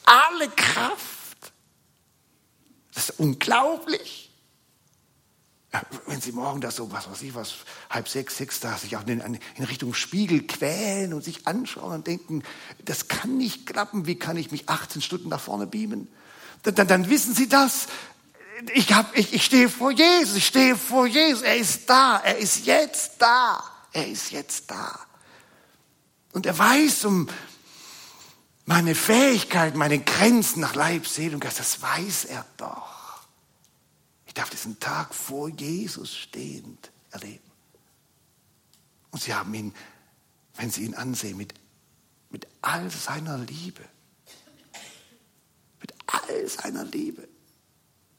alle 0.04 0.48
Kraft. 0.50 1.52
Das 2.92 3.10
ist 3.10 3.18
unglaublich. 3.18 4.30
Wenn 6.06 6.20
Sie 6.20 6.32
morgen 6.32 6.60
das 6.60 6.76
so, 6.76 6.92
was 6.92 7.10
weiß 7.10 7.22
ich, 7.22 7.34
was, 7.34 7.54
halb 7.90 8.08
sechs, 8.08 8.36
sechs 8.36 8.60
da 8.60 8.76
sich 8.76 8.96
auch 8.96 9.06
in, 9.06 9.20
in, 9.20 9.64
Richtung 9.64 9.92
Spiegel 9.92 10.46
quälen 10.46 11.12
und 11.12 11.24
sich 11.24 11.46
anschauen 11.46 11.92
und 11.92 12.06
denken, 12.06 12.42
das 12.84 13.08
kann 13.08 13.36
nicht 13.36 13.66
klappen, 13.66 14.06
wie 14.06 14.14
kann 14.14 14.36
ich 14.36 14.52
mich 14.52 14.68
18 14.68 15.02
Stunden 15.02 15.28
nach 15.28 15.40
vorne 15.40 15.66
beamen? 15.66 16.08
Dann, 16.62 16.76
dann, 16.76 16.86
dann 16.86 17.10
wissen 17.10 17.34
Sie 17.34 17.48
das. 17.48 17.86
Ich, 18.72 18.92
hab, 18.92 19.16
ich, 19.16 19.34
ich 19.34 19.44
stehe 19.44 19.68
vor 19.68 19.90
Jesus, 19.90 20.36
ich 20.36 20.46
stehe 20.46 20.76
vor 20.76 21.06
Jesus, 21.06 21.42
er 21.42 21.56
ist 21.56 21.90
da, 21.90 22.20
er 22.22 22.38
ist 22.38 22.66
jetzt 22.66 23.14
da, 23.18 23.62
er 23.92 24.06
ist 24.06 24.30
jetzt 24.30 24.70
da. 24.70 25.00
Und 26.32 26.46
er 26.46 26.56
weiß 26.56 27.04
um 27.06 27.28
meine 28.64 28.94
Fähigkeiten, 28.94 29.76
meine 29.76 29.98
Grenzen 29.98 30.60
nach 30.60 30.74
Leib, 30.74 31.06
Seele 31.06 31.34
und 31.34 31.40
Geist, 31.40 31.58
das 31.58 31.82
weiß 31.82 32.26
er 32.26 32.46
doch. 32.56 32.83
Ich 34.34 34.40
darf 34.40 34.50
diesen 34.50 34.80
Tag 34.80 35.14
vor 35.14 35.48
Jesus 35.48 36.12
stehend 36.12 36.90
erleben. 37.12 37.52
Und 39.12 39.22
sie 39.22 39.32
haben 39.32 39.54
ihn, 39.54 39.72
wenn 40.56 40.72
sie 40.72 40.82
ihn 40.82 40.96
ansehen, 40.96 41.36
mit, 41.36 41.54
mit 42.30 42.48
all 42.60 42.90
seiner 42.90 43.38
Liebe, 43.38 43.84
mit 45.80 45.94
all 46.08 46.48
seiner 46.48 46.82
Liebe. 46.82 47.28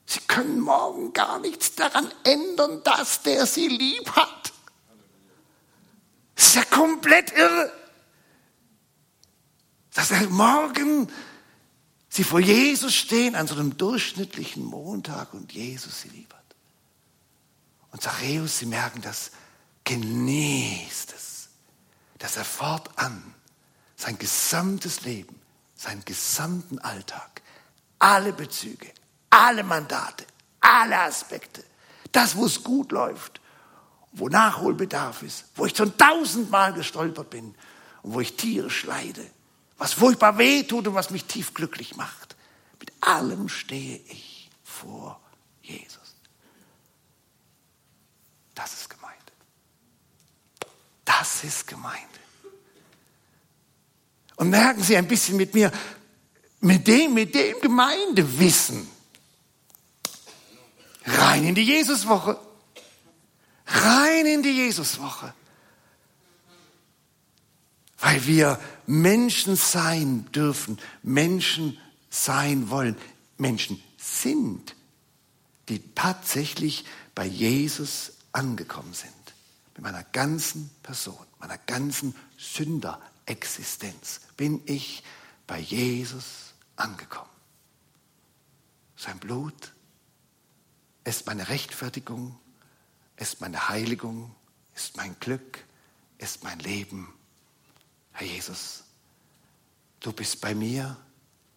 Sie 0.05 0.21
können 0.21 0.61
morgen 0.61 1.11
gar 1.11 1.39
nichts 1.39 1.75
daran 1.75 2.09
ändern, 2.23 2.81
dass 2.85 3.21
der 3.23 3.45
sie 3.45 3.67
lieb 3.67 4.09
hat. 4.11 4.53
Das 6.35 6.47
ist 6.47 6.55
ja 6.55 6.63
komplett 6.63 7.33
irre. 7.33 7.73
Dass 9.93 10.11
er 10.11 10.29
morgen 10.29 11.11
Sie 12.15 12.23
vor 12.23 12.39
Jesus 12.39 12.95
stehen 12.95 13.35
an 13.35 13.45
so 13.45 13.55
einem 13.55 13.75
durchschnittlichen 13.75 14.63
Montag 14.63 15.33
und 15.33 15.51
Jesus 15.51 15.99
sie 15.99 16.07
lieb 16.07 16.33
hat. 16.33 16.55
Und 17.91 18.01
Zachäus, 18.01 18.59
sie 18.59 18.67
merken 18.67 19.01
das, 19.01 19.31
genießt 19.83 21.13
es, 21.13 21.49
dass 22.19 22.37
er 22.37 22.45
fortan 22.45 23.21
sein 23.97 24.17
gesamtes 24.17 25.01
Leben, 25.01 25.41
seinen 25.75 26.05
gesamten 26.05 26.79
Alltag, 26.79 27.41
alle 27.99 28.31
Bezüge, 28.31 28.89
alle 29.29 29.65
Mandate, 29.65 30.25
alle 30.61 30.97
Aspekte, 30.97 31.65
das, 32.13 32.37
wo 32.37 32.45
es 32.45 32.63
gut 32.63 32.93
läuft, 32.93 33.41
wo 34.13 34.29
Nachholbedarf 34.29 35.21
ist, 35.21 35.43
wo 35.55 35.65
ich 35.65 35.75
schon 35.75 35.97
tausendmal 35.97 36.71
gestolpert 36.71 37.29
bin 37.29 37.53
und 38.03 38.13
wo 38.13 38.21
ich 38.21 38.37
tierisch 38.37 38.85
leide, 38.85 39.29
was 39.77 39.93
furchtbar 39.93 40.37
weh 40.37 40.63
tut 40.63 40.87
und 40.87 40.95
was 40.95 41.09
mich 41.09 41.25
tief 41.25 41.53
glücklich 41.53 41.95
macht. 41.95 42.35
Mit 42.79 42.91
allem 43.01 43.49
stehe 43.49 43.97
ich 44.07 44.49
vor 44.63 45.19
Jesus. 45.61 46.15
Das 48.53 48.73
ist 48.73 48.89
Gemeinde. 48.89 49.15
Das 51.03 51.43
ist 51.43 51.67
Gemeinde. 51.67 51.99
Und 54.37 54.49
merken 54.49 54.83
Sie 54.83 54.97
ein 54.97 55.07
bisschen 55.07 55.37
mit 55.37 55.53
mir, 55.53 55.71
mit 56.59 56.87
dem, 56.87 57.13
mit 57.13 57.35
dem 57.35 57.59
Gemeindewissen, 57.61 58.87
rein 61.05 61.45
in 61.45 61.55
die 61.55 61.63
Jesuswoche. 61.63 62.39
Rein 63.67 64.25
in 64.25 64.43
die 64.43 64.51
Jesuswoche 64.51 65.33
weil 68.05 68.27
wir 68.27 68.59
Menschen 68.85 69.55
sein 69.55 70.31
dürfen, 70.31 70.77
Menschen 71.01 71.75
sein 72.11 72.69
wollen, 72.69 72.95
Menschen 73.39 73.81
sind, 73.97 74.75
die 75.69 75.81
tatsächlich 75.95 76.85
bei 77.15 77.25
Jesus 77.25 78.11
angekommen 78.31 78.93
sind. 78.93 79.11
Mit 79.73 79.81
meiner 79.81 80.03
ganzen 80.03 80.69
Person, 80.83 81.25
meiner 81.39 81.57
ganzen 81.57 82.13
Sünderexistenz 82.37 84.21
bin 84.37 84.61
ich 84.67 85.01
bei 85.47 85.57
Jesus 85.57 86.53
angekommen. 86.75 87.31
Sein 88.97 89.17
Blut 89.17 89.73
ist 91.05 91.25
meine 91.25 91.49
Rechtfertigung, 91.49 92.37
ist 93.17 93.41
meine 93.41 93.67
Heiligung, 93.67 94.35
ist 94.75 94.95
mein 94.95 95.15
Glück, 95.19 95.65
ist 96.19 96.43
mein 96.43 96.59
Leben 96.59 97.11
Herr 98.15 98.27
Jesus, 98.27 98.85
du 99.99 100.13
bist 100.13 100.39
bei 100.39 100.55
mir, 100.55 100.95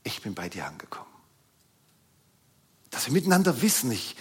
ich 0.02 0.22
bin 0.22 0.34
bei 0.34 0.48
dir 0.48 0.66
angekommen. 0.66 1.06
Dass 2.90 3.06
wir 3.06 3.12
miteinander 3.12 3.62
wissen, 3.62 3.92
ich, 3.92 4.16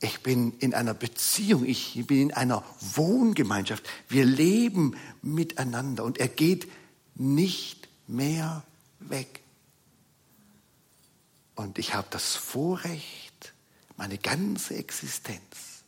ich 0.00 0.20
bin 0.20 0.52
in 0.58 0.74
einer 0.74 0.92
Beziehung, 0.92 1.64
ich 1.64 2.06
bin 2.06 2.28
in 2.28 2.32
einer 2.34 2.62
Wohngemeinschaft. 2.80 3.88
Wir 4.08 4.26
leben 4.26 4.96
miteinander 5.22 6.04
und 6.04 6.18
er 6.18 6.28
geht 6.28 6.70
nicht 7.14 7.88
mehr 8.06 8.62
weg. 8.98 9.40
Und 11.54 11.78
ich 11.78 11.94
habe 11.94 12.08
das 12.10 12.34
Vorrecht, 12.34 13.54
meine 13.96 14.18
ganze 14.18 14.74
Existenz 14.74 15.84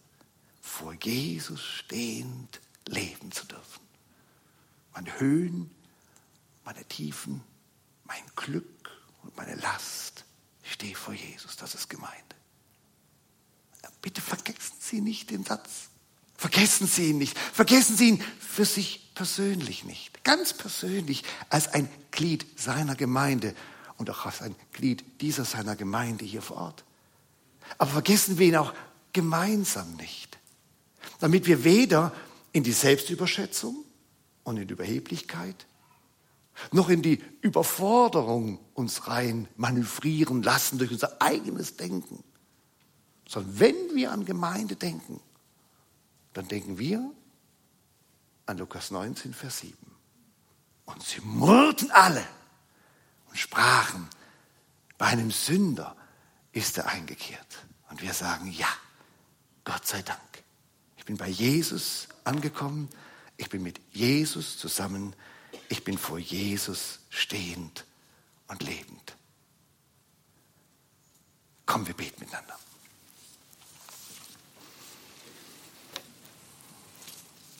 vor 0.62 0.95
Jesus 0.95 1.62
stehend 1.62 2.61
leben 2.86 3.30
zu 3.32 3.45
dürfen. 3.45 3.88
Meine 4.99 5.21
Höhen, 5.21 5.71
meine 6.65 6.85
Tiefen, 6.87 7.41
mein 8.03 8.21
Glück 8.35 8.91
und 9.23 9.37
meine 9.37 9.55
Last. 9.55 10.25
Stehe 10.65 10.97
vor 10.97 11.15
Jesus, 11.15 11.55
das 11.55 11.77
ist 11.77 11.89
Gemeinde. 11.89 12.17
Bitte 14.03 14.21
vergessen 14.21 14.75
Sie 14.81 15.01
nicht 15.01 15.31
den 15.31 15.45
Satz. 15.45 15.91
Vergessen 16.37 16.89
Sie 16.89 17.11
ihn 17.11 17.19
nicht. 17.19 17.39
Vergessen 17.39 17.97
Sie 17.97 18.09
ihn 18.09 18.25
für 18.41 18.65
sich 18.65 19.15
persönlich 19.15 19.85
nicht. 19.85 20.25
Ganz 20.25 20.53
persönlich 20.53 21.23
als 21.49 21.69
ein 21.69 21.89
Glied 22.11 22.59
seiner 22.59 22.97
Gemeinde 22.97 23.55
und 23.99 24.11
auch 24.11 24.27
als 24.27 24.43
ein 24.43 24.57
Glied 24.73 25.05
dieser 25.21 25.45
seiner 25.45 25.77
Gemeinde 25.77 26.25
hier 26.25 26.43
vor 26.43 26.57
Ort. 26.57 26.85
Aber 27.79 27.93
vergessen 27.93 28.39
wir 28.39 28.49
ihn 28.49 28.57
auch 28.57 28.75
gemeinsam 29.13 29.95
nicht. 29.95 30.41
Damit 31.21 31.47
wir 31.47 31.63
weder 31.63 32.13
in 32.51 32.65
die 32.65 32.73
Selbstüberschätzung 32.73 33.85
und 34.49 34.57
in 34.57 34.69
Überheblichkeit, 34.69 35.67
noch 36.73 36.89
in 36.89 37.03
die 37.03 37.23
Überforderung 37.41 38.59
uns 38.75 39.07
rein 39.07 39.49
manövrieren 39.57 40.43
lassen 40.43 40.79
durch 40.79 40.91
unser 40.91 41.23
eigenes 41.23 41.77
Denken. 41.77 42.25
Sondern 43.29 43.61
wenn 43.61 43.95
wir 43.95 44.11
an 44.13 44.25
Gemeinde 44.25 44.77
denken, 44.77 45.21
dann 46.33 46.49
denken 46.49 46.79
wir 46.79 47.13
an 48.47 48.59
Lukas 48.59 48.91
19, 48.91 49.35
Vers 49.35 49.61
7. 49.61 49.77
Und 50.87 51.03
sie 51.03 51.21
murrten 51.21 51.91
alle 51.91 52.25
und 53.29 53.39
sprachen, 53.39 54.09
bei 54.97 55.07
einem 55.07 55.31
Sünder 55.31 55.95
ist 56.53 56.79
er 56.79 56.89
eingekehrt. 56.89 57.67
Und 57.91 58.03
wir 58.03 58.13
sagen, 58.13 58.51
ja, 58.51 58.69
Gott 59.65 59.87
sei 59.87 60.03
Dank. 60.03 60.19
Ich 60.97 61.05
bin 61.05 61.17
bei 61.17 61.29
Jesus 61.29 62.09
angekommen. 62.25 62.89
Ich 63.39 63.49
bin 63.49 63.62
mit 63.62 63.80
Jesus 63.93 64.59
zusammen. 64.59 65.16
Ich 65.70 65.84
bin 65.84 65.97
vor 65.97 66.18
Jesus 66.18 66.99
stehend 67.09 67.86
und 68.49 68.62
lebend. 68.62 69.16
Komm, 71.64 71.86
wir 71.86 71.95
beten 71.95 72.20
miteinander. 72.20 72.59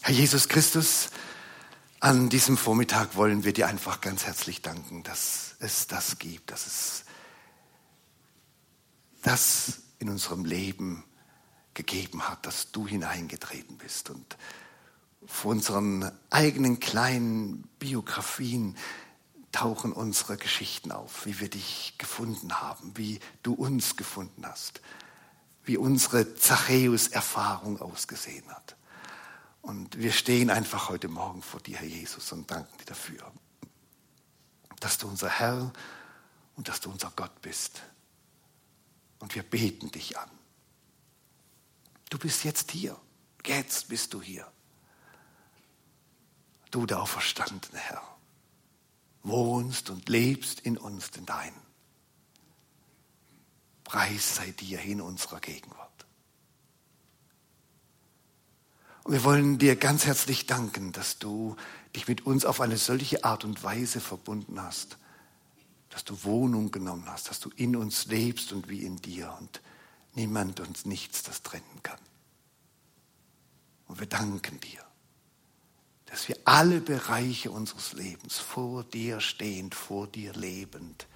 Herr 0.03 0.15
Jesus 0.15 0.49
Christus, 0.49 1.11
an 2.01 2.29
diesem 2.29 2.57
Vormittag 2.57 3.15
wollen 3.17 3.45
wir 3.45 3.53
dir 3.53 3.69
einfach 3.69 4.01
ganz 4.01 4.25
herzlich 4.25 4.63
danken, 4.63 5.03
dass 5.03 5.57
es 5.61 5.87
das 5.87 6.19
gibt, 6.19 6.51
dass 6.51 6.67
es 6.67 7.05
das 9.23 9.81
in 9.99 10.09
unserem 10.09 10.45
Leben 10.45 11.05
gegeben 11.75 12.29
hat, 12.29 12.47
dass 12.47 12.73
du 12.73 12.89
hineingetreten 12.89 13.77
bist. 13.79 14.11
Und 14.11 14.37
vor 15.27 15.53
unseren 15.53 16.11
eigenen 16.31 16.81
kleinen 16.81 17.63
Biografien 17.79 18.77
tauchen 19.53 19.93
unsere 19.93 20.37
Geschichten 20.37 20.93
auf, 20.93 21.27
wie 21.27 21.41
wir 21.41 21.49
dich 21.49 21.95
gefunden 21.99 22.61
haben, 22.61 22.93
wie 22.97 23.21
du 23.43 23.55
uns 23.55 23.97
gefunden 23.97 24.47
hast, 24.47 24.81
wie 25.65 25.77
unsere 25.77 26.35
Zachäus-Erfahrung 26.35 27.81
ausgesehen 27.81 28.49
hat. 28.49 28.77
Und 29.63 29.99
wir 29.99 30.13
stehen 30.13 30.51
einfach 30.51 30.89
heute 30.89 31.09
Morgen 31.09 31.43
vor 31.43 31.61
dir, 31.61 31.79
Herr 31.79 31.89
Jesus, 31.89 32.33
und 32.33 32.51
danken 32.51 32.77
dir 32.79 32.87
dafür, 32.87 33.33
dass 34.81 34.99
du 34.99 35.09
unser 35.09 35.29
Herr 35.29 35.73
und 36.57 36.69
dass 36.69 36.81
du 36.81 36.91
unser 36.91 37.13
Gott 37.17 37.43
bist. 37.43 37.83
Und 39.19 39.35
wir 39.35 39.43
beten 39.43 39.91
dich 39.91 40.17
an. 40.17 40.31
Du 42.11 42.19
bist 42.19 42.45
jetzt 42.45 42.71
hier. 42.71 42.97
Jetzt 43.45 43.89
bist 43.89 44.15
du 44.15 44.23
hier. 44.23 44.47
Du, 46.71 46.87
der 46.87 47.01
auferstandene 47.01 47.79
Herr, 47.79 48.03
wohnst 49.23 49.91
und 49.91 50.09
lebst 50.09 50.61
in 50.61 50.77
uns, 50.77 51.11
den 51.11 51.27
Deinen. 51.27 51.69
Preis 53.85 54.37
sei 54.37 54.51
dir 54.51 54.81
in 54.81 55.01
unserer 55.01 55.41
Gegenwart. 55.41 56.07
Und 59.05 59.15
wir 59.15 59.25
wollen 59.25 59.57
dir 59.57 59.77
ganz 59.77 60.05
herzlich 60.05 60.45
danken, 60.45 60.93
dass 60.93 61.19
du 61.19 61.57
dich 61.97 62.09
mit 62.09 62.27
uns 62.27 62.45
auf 62.45 62.61
eine 62.61 62.77
solche 62.77 63.25
Art 63.25 63.45
und 63.45 63.65
Weise 63.65 64.01
verbunden 64.01 64.61
hast, 64.61 64.99
dass 65.89 66.05
du 66.05 66.23
Wohnung 66.25 66.71
genommen 66.71 67.07
hast, 67.07 67.31
dass 67.31 67.41
du 67.41 67.49
in 67.57 67.75
uns 67.77 68.05
lebst 68.07 68.53
und 68.53 68.69
wie 68.69 68.83
in 68.83 68.97
dir 68.99 69.35
und 69.41 69.63
niemand 70.15 70.61
uns 70.61 70.85
nichts 70.85 71.23
das 71.23 71.43
trennen 71.43 71.83
kann. 71.83 71.99
Und 73.87 73.99
wir 73.99 74.07
danken 74.07 74.61
dir, 74.61 74.85
dass 76.11 76.29
wir 76.29 76.37
alle 76.45 76.81
Bereiche 76.81 77.51
unseres 77.51 77.93
Lebens 77.93 78.39
vor 78.39 78.85
dir 78.85 79.21
stehend, 79.21 79.75
vor 79.75 80.07
dir 80.07 80.33
lebend, 80.33 81.07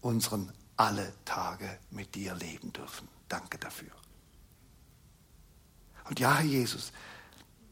unseren 0.00 0.52
alle 0.76 1.12
Tage 1.24 1.78
mit 1.90 2.14
dir 2.14 2.34
leben 2.34 2.72
dürfen. 2.72 3.08
Danke 3.28 3.58
dafür. 3.58 3.90
Und 6.08 6.20
ja, 6.20 6.36
Herr 6.36 6.44
Jesus, 6.44 6.92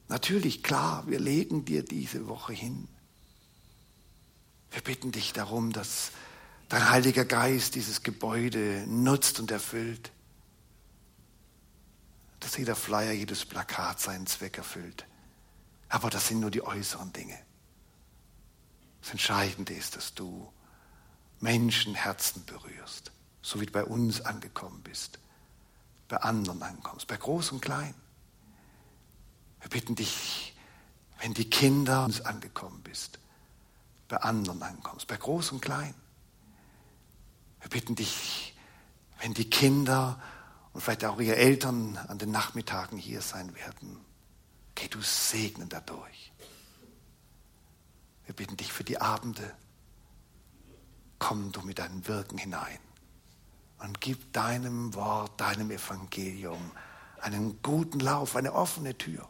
natürlich, 0.09 0.64
klar, 0.64 1.07
wir 1.07 1.20
legen 1.20 1.64
dir 1.64 1.84
diese 1.84 2.26
Woche 2.26 2.52
hin. 2.52 2.88
Wir 4.72 4.82
bitten 4.82 5.12
dich 5.12 5.32
darum, 5.32 5.72
dass 5.72 6.11
dein 6.68 6.90
Heiliger 6.90 7.24
Geist 7.24 7.76
dieses 7.76 8.02
Gebäude 8.02 8.84
nutzt 8.88 9.38
und 9.38 9.52
erfüllt. 9.52 10.11
Dass 12.40 12.57
jeder 12.57 12.74
Flyer, 12.74 13.12
jedes 13.12 13.44
Plakat 13.44 14.00
seinen 14.00 14.26
Zweck 14.26 14.59
erfüllt. 14.59 15.07
Aber 15.95 16.11
das 16.11 16.26
sind 16.26 16.40
nur 16.40 16.51
die 16.51 16.66
äußeren 16.66 17.12
Dinge. 17.12 17.38
Das 19.01 19.12
Entscheidende 19.12 19.74
ist, 19.74 19.95
dass 19.95 20.12
du 20.12 20.53
Menschenherzen 21.38 22.45
berührst, 22.47 23.12
so 23.42 23.61
wie 23.61 23.66
du 23.66 23.70
bei 23.70 23.84
uns 23.84 24.20
angekommen 24.20 24.82
bist, 24.82 25.20
bei 26.09 26.16
anderen 26.16 26.61
ankommst, 26.64 27.07
bei 27.07 27.16
groß 27.16 27.53
und 27.53 27.61
klein. 27.61 27.95
Wir 29.61 29.70
bitten 29.70 29.95
dich, 29.95 30.57
wenn 31.20 31.32
die 31.32 31.49
Kinder 31.49 32.05
uns 32.07 32.22
angekommen 32.22 32.82
bist, 32.82 33.20
bei 34.09 34.16
anderen 34.16 34.64
ankommst, 34.64 35.07
bei 35.07 35.16
groß 35.16 35.53
und 35.53 35.61
klein. 35.61 35.95
Wir 37.61 37.70
bitten 37.70 37.95
dich, 37.95 38.57
wenn 39.20 39.32
die 39.32 39.49
Kinder 39.49 40.20
und 40.72 40.80
vielleicht 40.80 41.05
auch 41.05 41.20
ihre 41.20 41.36
Eltern 41.36 41.97
an 41.99 42.18
den 42.18 42.32
Nachmittagen 42.32 42.99
hier 42.99 43.22
sein 43.22 43.55
werden, 43.55 44.05
geh 44.74 44.88
du 44.88 45.00
segnen 45.00 45.68
dadurch. 45.68 46.32
Wir 48.26 48.34
bitten 48.34 48.56
dich 48.56 48.72
für 48.72 48.84
die 48.84 49.00
Abende, 49.00 49.54
komm 51.18 51.52
du 51.52 51.60
mit 51.62 51.78
deinem 51.78 52.06
Wirken 52.06 52.38
hinein 52.38 52.78
und 53.78 54.00
gib 54.00 54.32
deinem 54.32 54.94
Wort, 54.94 55.40
deinem 55.40 55.70
Evangelium 55.70 56.72
einen 57.20 57.60
guten 57.62 58.00
Lauf, 58.00 58.36
eine 58.36 58.52
offene 58.52 58.96
Tür 58.96 59.28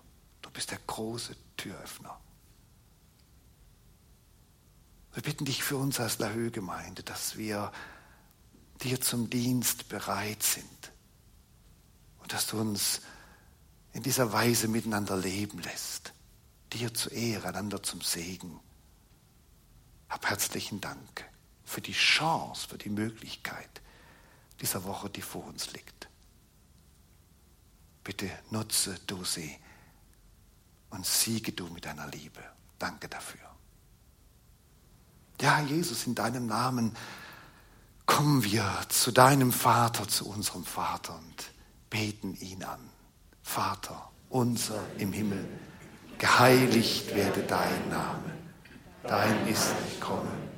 bist 0.55 0.71
der 0.71 0.79
große 0.87 1.37
Türöffner. 1.59 2.19
Wir 5.13 5.23
bitten 5.23 5.45
dich 5.45 5.63
für 5.63 5.77
uns 5.77 6.01
als 6.01 6.19
Lahö-Gemeinde, 6.19 7.03
dass 7.03 7.37
wir 7.37 7.71
dir 8.83 9.01
zum 9.01 9.29
Dienst 9.31 9.89
bereit 9.89 10.43
sind 10.43 10.93
und 12.21 12.33
dass 12.33 12.47
du 12.47 12.59
uns 12.59 13.03
in 13.95 14.03
dieser 14.03 14.33
Weise 14.33 14.69
miteinander 14.69 15.17
leben 15.17 15.61
lässt, 15.61 16.13
dir 16.73 16.93
zur 16.93 17.13
Ehre, 17.13 17.49
einander 17.49 17.83
zum 17.83 18.01
Segen. 18.01 18.61
Hab 20.09 20.29
herzlichen 20.29 20.81
Dank 20.81 21.25
für 21.65 21.81
die 21.81 21.93
Chance, 21.93 22.69
für 22.69 22.77
die 22.77 22.91
Möglichkeit 22.91 23.81
dieser 24.61 24.85
Woche, 24.85 25.09
die 25.09 25.23
vor 25.23 25.45
uns 25.47 25.73
liegt. 25.73 26.09
Bitte 28.03 28.29
nutze 28.51 28.99
du 29.07 29.25
sie 29.25 29.57
und 30.91 31.07
siege 31.07 31.53
du 31.53 31.69
mit 31.69 31.87
deiner 31.87 32.09
Liebe. 32.09 32.43
Danke 32.79 33.09
dafür. 33.09 33.41
Ja, 35.41 35.61
Jesus, 35.61 36.07
in 36.07 36.15
deinem 36.15 36.47
Namen 36.47 36.97
kommen 38.07 38.43
wir 38.43 38.87
zu 38.89 39.13
deinem 39.13 39.53
Vater, 39.53 40.09
zu 40.09 40.29
unserem 40.29 40.65
Vater 40.65 41.17
und 41.17 41.51
beten 41.91 42.35
ihn 42.37 42.65
an. 42.65 42.94
Vater, 43.45 44.11
unser 44.31 44.81
im 44.99 45.13
Himmel, 45.13 45.45
geheiligt 46.19 47.15
werde 47.15 47.43
dein 47.43 47.89
Name, 47.89 48.33
dein 49.05 49.47
ist 49.47 49.75
kommen, 50.01 50.49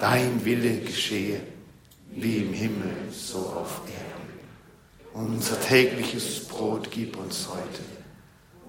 dein 0.00 0.42
Wille 0.42 0.78
geschehe, 0.80 1.40
wie 2.10 2.38
im 2.38 2.54
Himmel, 2.54 3.10
so 3.10 3.38
auf 3.38 3.82
Erden. 3.86 4.22
Unser 5.12 5.60
tägliches 5.60 6.46
Brot 6.46 6.90
gib 6.90 7.18
uns 7.18 7.48
heute 7.48 7.82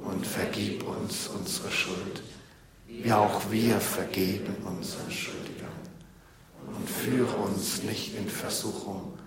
und 0.02 0.28
vergib 0.28 0.86
uns 0.86 1.28
unsere 1.28 1.72
Schuld, 1.72 2.22
wie 2.88 3.14
auch 3.14 3.50
wir 3.50 3.80
vergeben 3.80 4.56
unseren 4.66 5.10
Schuldigern. 5.10 5.70
Und 6.76 6.90
führe 6.90 7.36
uns 7.38 7.84
nicht 7.84 8.18
in 8.18 8.28
Versuchung, 8.28 9.18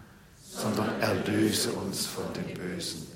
sondern 0.43 1.01
erlöse 1.01 1.73
uns 1.73 2.05
von 2.05 2.25
dem 2.35 2.53
Bösen. 2.53 3.16